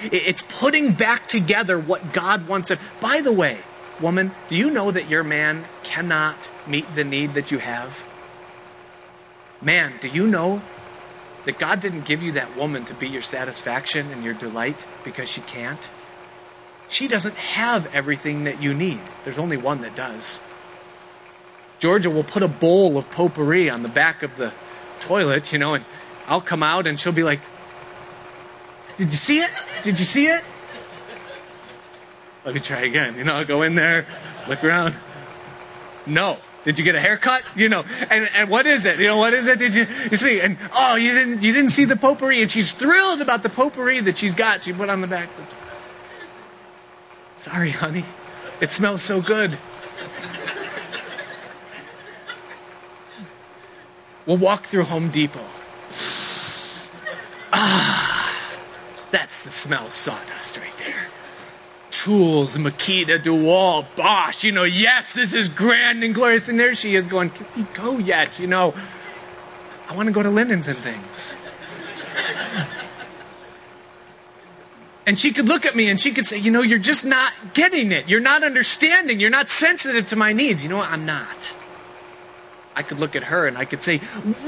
[0.03, 2.71] It's putting back together what God wants.
[2.99, 3.59] By the way,
[3.99, 8.05] woman, do you know that your man cannot meet the need that you have?
[9.61, 10.61] Man, do you know
[11.45, 15.29] that God didn't give you that woman to be your satisfaction and your delight because
[15.29, 15.89] she can't?
[16.89, 18.99] She doesn't have everything that you need.
[19.23, 20.39] There's only one that does.
[21.79, 24.51] Georgia will put a bowl of potpourri on the back of the
[24.99, 25.85] toilet, you know, and
[26.27, 27.39] I'll come out and she'll be like,
[29.01, 29.49] did you see it?
[29.81, 30.43] Did you see it?
[32.45, 33.17] Let me try again.
[33.17, 34.05] You know, I'll go in there,
[34.47, 34.93] look around.
[36.05, 36.37] No.
[36.65, 37.41] Did you get a haircut?
[37.55, 38.99] You know, and, and what is it?
[38.99, 39.57] You know, what is it?
[39.57, 40.39] Did you, you see?
[40.39, 42.43] And, oh, you didn't, you didn't see the potpourri.
[42.43, 44.63] And she's thrilled about the potpourri that she's got.
[44.63, 45.29] She put on the back.
[47.37, 48.05] Sorry, honey.
[48.59, 49.57] It smells so good.
[54.27, 55.43] We'll walk through Home Depot.
[57.51, 58.19] Ah.
[59.11, 61.07] That's the smell of sawdust right there.
[61.91, 66.47] Tools, Makita, DeWalt, Bosch, you know, yes, this is grand and glorious.
[66.47, 68.39] And there she is going, can we go yet?
[68.39, 68.73] You know,
[69.89, 71.35] I want to go to Linens and things.
[75.05, 77.33] And she could look at me and she could say, you know, you're just not
[77.53, 78.07] getting it.
[78.07, 79.19] You're not understanding.
[79.19, 80.61] You're not sensitive to my needs.
[80.61, 80.89] You know what?
[80.89, 81.53] I'm not.
[82.75, 84.01] I could look at her and I could say,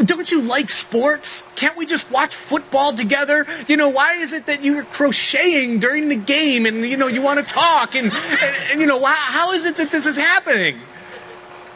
[0.03, 1.47] Don't you like sports?
[1.55, 3.45] Can't we just watch football together?
[3.67, 7.21] You know, why is it that you're crocheting during the game and, you know, you
[7.21, 7.95] want to talk?
[7.95, 10.80] And, and, and you know, why, how is it that this is happening?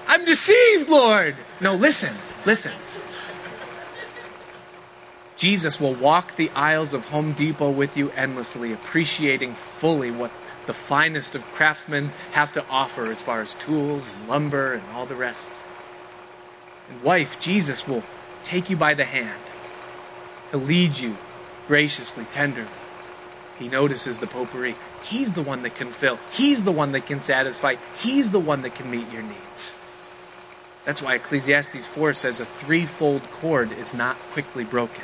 [0.07, 1.35] I'm deceived, Lord.
[1.59, 2.13] No, listen,
[2.45, 2.71] listen.
[5.35, 10.31] Jesus will walk the aisles of Home Depot with you endlessly, appreciating fully what
[10.65, 15.05] the finest of craftsmen have to offer as far as tools and lumber and all
[15.05, 15.51] the rest.
[16.89, 18.03] And wife, Jesus will
[18.43, 19.41] take you by the hand.
[20.51, 21.17] He'll lead you
[21.67, 22.67] graciously, tenderly.
[23.59, 24.75] He notices the potpourri.
[25.03, 26.19] He's the one that can fill.
[26.31, 27.75] He's the one that can satisfy.
[28.01, 29.75] He's the one that can meet your needs.
[30.85, 35.03] That's why Ecclesiastes 4 says a threefold cord is not quickly broken.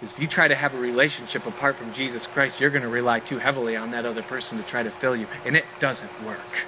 [0.00, 2.88] Because if you try to have a relationship apart from Jesus Christ, you're going to
[2.88, 5.26] rely too heavily on that other person to try to fill you.
[5.44, 6.66] And it doesn't work.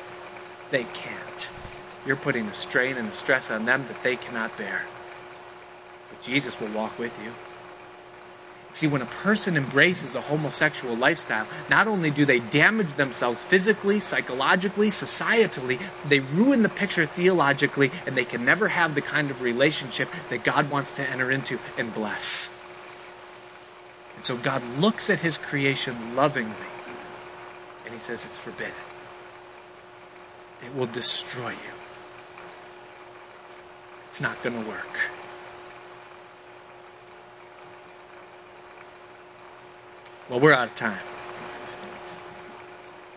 [0.70, 1.50] They can't.
[2.08, 4.80] You're putting a strain and a stress on them that they cannot bear.
[6.08, 7.34] But Jesus will walk with you.
[8.72, 14.00] See, when a person embraces a homosexual lifestyle, not only do they damage themselves physically,
[14.00, 19.42] psychologically, societally, they ruin the picture theologically, and they can never have the kind of
[19.42, 22.48] relationship that God wants to enter into and bless.
[24.16, 26.54] And so God looks at his creation lovingly,
[27.84, 28.72] and he says, It's forbidden.
[30.64, 31.77] It will destroy you.
[34.08, 35.10] It's not going to work.
[40.28, 41.00] Well, we're out of time.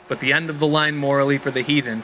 [0.07, 2.03] But the end of the line morally for the heathen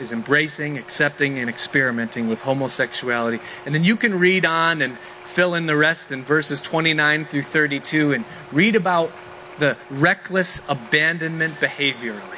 [0.00, 3.40] is embracing, accepting, and experimenting with homosexuality.
[3.66, 7.42] And then you can read on and fill in the rest in verses 29 through
[7.42, 9.12] 32 and read about
[9.58, 12.37] the reckless abandonment behaviorally.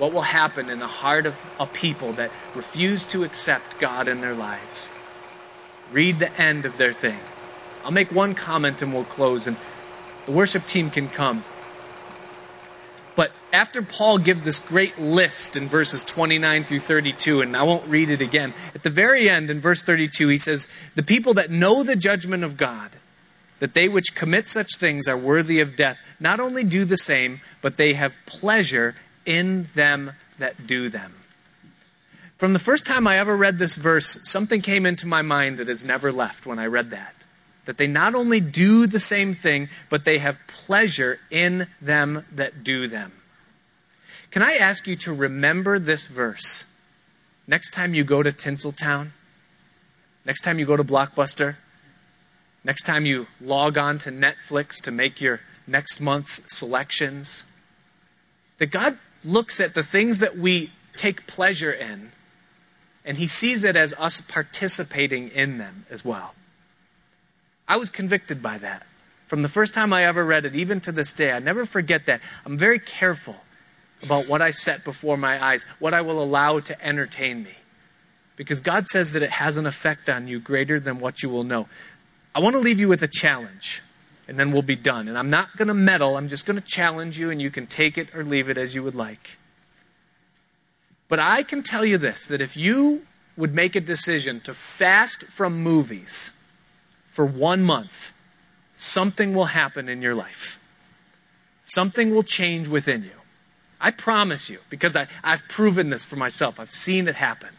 [0.00, 4.22] What will happen in the heart of a people that refuse to accept God in
[4.22, 4.90] their lives?
[5.92, 7.18] Read the end of their thing.
[7.84, 9.46] I'll make one comment and we'll close.
[9.46, 9.58] And
[10.24, 11.44] the worship team can come.
[13.14, 17.86] But after Paul gives this great list in verses 29 through 32, and I won't
[17.86, 21.50] read it again, at the very end in verse 32, he says, The people that
[21.50, 22.88] know the judgment of God,
[23.58, 27.42] that they which commit such things are worthy of death, not only do the same,
[27.60, 28.94] but they have pleasure
[29.30, 31.14] in them that do them.
[32.36, 35.68] From the first time I ever read this verse, something came into my mind that
[35.68, 37.14] has never left when I read that
[37.66, 42.64] that they not only do the same thing, but they have pleasure in them that
[42.64, 43.12] do them.
[44.32, 46.64] Can I ask you to remember this verse
[47.46, 49.10] next time you go to Tinseltown?
[50.24, 51.56] Next time you go to Blockbuster?
[52.64, 57.44] Next time you log on to Netflix to make your next month's selections?
[58.58, 62.12] That God looks at the things that we take pleasure in,
[63.04, 66.34] and He sees it as us participating in them as well.
[67.68, 68.86] I was convicted by that.
[69.26, 72.06] From the first time I ever read it, even to this day, I never forget
[72.06, 72.20] that.
[72.44, 73.36] I'm very careful
[74.02, 77.52] about what I set before my eyes, what I will allow to entertain me.
[78.36, 81.44] Because God says that it has an effect on you greater than what you will
[81.44, 81.68] know.
[82.34, 83.82] I want to leave you with a challenge,
[84.30, 85.08] and then we'll be done.
[85.08, 87.66] And I'm not going to meddle, I'm just going to challenge you, and you can
[87.66, 89.36] take it or leave it as you would like.
[91.08, 93.02] But I can tell you this that if you
[93.36, 96.30] would make a decision to fast from movies,
[97.08, 98.12] for one month,
[98.76, 100.60] something will happen in your life.
[101.64, 103.10] Something will change within you.
[103.80, 106.60] I promise you, because I, I've proven this for myself.
[106.60, 107.50] I've seen it happen.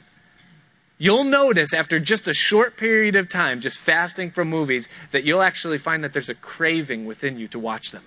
[1.01, 5.41] You'll notice after just a short period of time, just fasting from movies, that you'll
[5.41, 8.03] actually find that there's a craving within you to watch them.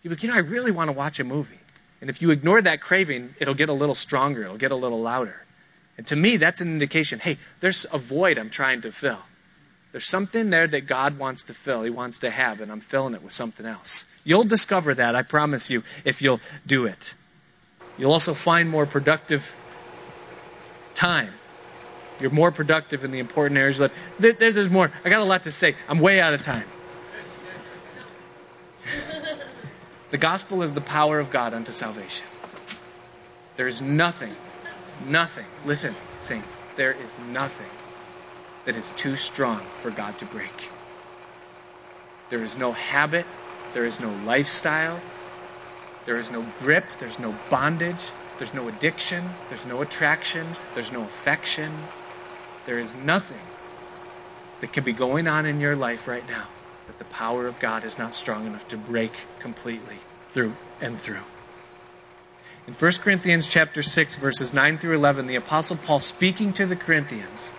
[0.00, 1.58] You'll be like, you know, I really want to watch a movie.
[2.00, 5.02] And if you ignore that craving, it'll get a little stronger, it'll get a little
[5.02, 5.42] louder.
[5.98, 9.18] And to me, that's an indication hey, there's a void I'm trying to fill.
[9.90, 13.14] There's something there that God wants to fill, He wants to have, and I'm filling
[13.14, 14.04] it with something else.
[14.22, 17.12] You'll discover that, I promise you, if you'll do it.
[17.98, 19.56] You'll also find more productive
[20.94, 21.32] time.
[22.20, 23.92] You're more productive in the important areas life.
[24.18, 24.90] There's more.
[25.04, 25.74] I got a lot to say.
[25.88, 26.66] I'm way out of time.
[30.10, 32.26] the gospel is the power of God unto salvation.
[33.56, 34.34] There is nothing,
[35.06, 37.70] nothing, listen, saints, there is nothing
[38.64, 40.70] that is too strong for God to break.
[42.30, 43.26] There is no habit,
[43.74, 45.00] there is no lifestyle,
[46.04, 51.02] there is no grip, there's no bondage, there's no addiction, there's no attraction, there's no
[51.02, 51.72] affection.
[52.66, 53.40] There is nothing
[54.60, 56.48] that can be going on in your life right now
[56.86, 59.98] that the power of God is not strong enough to break completely
[60.32, 61.22] through and through.
[62.66, 66.76] In 1 Corinthians chapter 6 verses 9 through 11 the apostle Paul speaking to the
[66.76, 67.52] Corinthians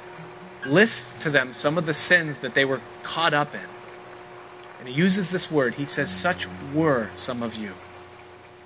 [0.66, 3.62] lists to them some of the sins that they were caught up in.
[4.80, 5.76] And he uses this word.
[5.76, 7.74] He says, Such were some of you,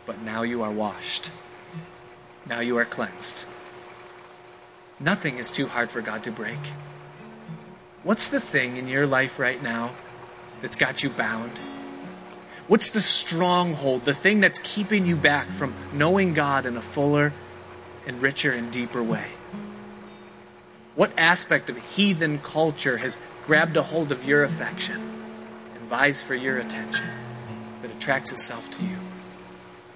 [0.06, 1.30] but now you are washed.
[2.46, 3.46] Now you are cleansed.
[5.00, 6.60] Nothing is too hard for God to break.
[8.04, 9.96] What's the thing in your life right now
[10.62, 11.52] that's got you bound?
[12.68, 17.34] What's the stronghold, the thing that's keeping you back from knowing God in a fuller
[18.06, 19.26] and richer and deeper way?
[20.96, 25.02] What aspect of heathen culture has grabbed a hold of your affection
[25.76, 27.08] and vies for your attention
[27.82, 28.98] that attracts itself to you?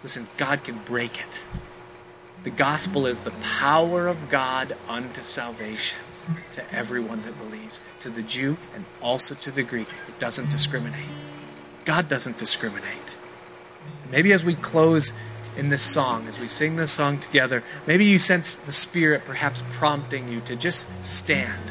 [0.01, 1.43] Listen, God can break it.
[2.43, 5.99] The gospel is the power of God unto salvation
[6.51, 9.87] to everyone that believes, to the Jew and also to the Greek.
[10.07, 11.07] It doesn't discriminate.
[11.85, 13.17] God doesn't discriminate.
[14.09, 15.13] Maybe as we close
[15.55, 19.63] in this song, as we sing this song together, maybe you sense the Spirit perhaps
[19.73, 21.61] prompting you to just stand,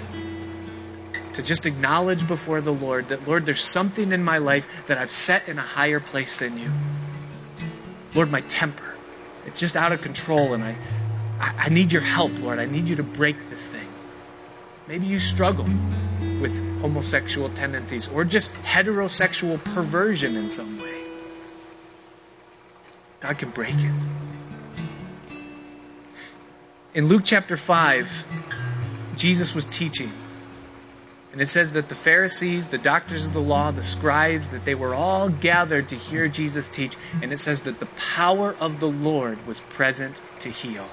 [1.35, 5.13] to just acknowledge before the Lord that, Lord, there's something in my life that I've
[5.13, 6.71] set in a higher place than you.
[8.15, 8.92] Lord, my temper.
[9.47, 10.77] It's just out of control and I,
[11.41, 12.59] I, need your help, Lord.
[12.59, 13.89] I need you to break this thing.
[14.87, 15.67] Maybe you struggle
[16.41, 21.03] with homosexual tendencies or just heterosexual perversion in some way.
[23.21, 24.07] God can break it.
[26.95, 28.25] In Luke chapter 5,
[29.17, 30.13] Jesus was teaching.
[31.33, 34.75] And it says that the Pharisees, the doctors of the law, the scribes, that they
[34.75, 36.95] were all gathered to hear Jesus teach.
[37.23, 40.87] And it says that the power of the Lord was present to heal.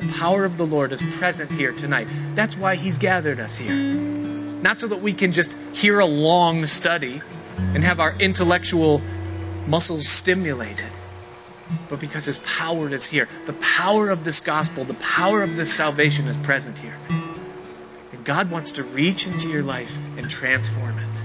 [0.00, 2.08] The power of the Lord is present here tonight.
[2.34, 3.74] That's why He's gathered us here.
[3.74, 7.20] Not so that we can just hear a long study
[7.58, 9.02] and have our intellectual
[9.66, 10.90] muscles stimulated,
[11.90, 13.28] but because His power is here.
[13.44, 16.96] The power of this gospel, the power of this salvation is present here.
[18.24, 21.22] God wants to reach into your life and transform it.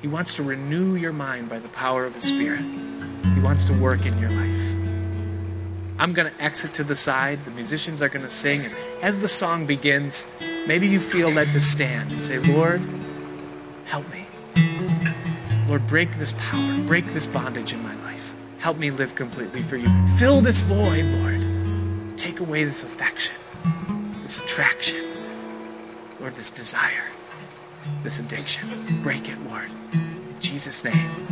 [0.00, 2.62] He wants to renew your mind by the power of His Spirit.
[3.34, 4.78] He wants to work in your life.
[5.98, 7.44] I'm going to exit to the side.
[7.44, 8.64] The musicians are going to sing.
[8.64, 10.26] And as the song begins,
[10.66, 12.80] maybe you feel led to stand and say, Lord,
[13.84, 14.26] help me.
[15.66, 18.34] Lord, break this power, break this bondage in my life.
[18.58, 19.88] Help me live completely for you.
[20.18, 22.16] Fill this void, Lord.
[22.18, 23.34] Take away this affection,
[24.22, 25.07] this attraction,
[26.20, 27.04] Lord, this desire,
[28.02, 29.00] this addiction.
[29.02, 29.70] Break it, Lord.
[29.92, 31.28] In Jesus' name.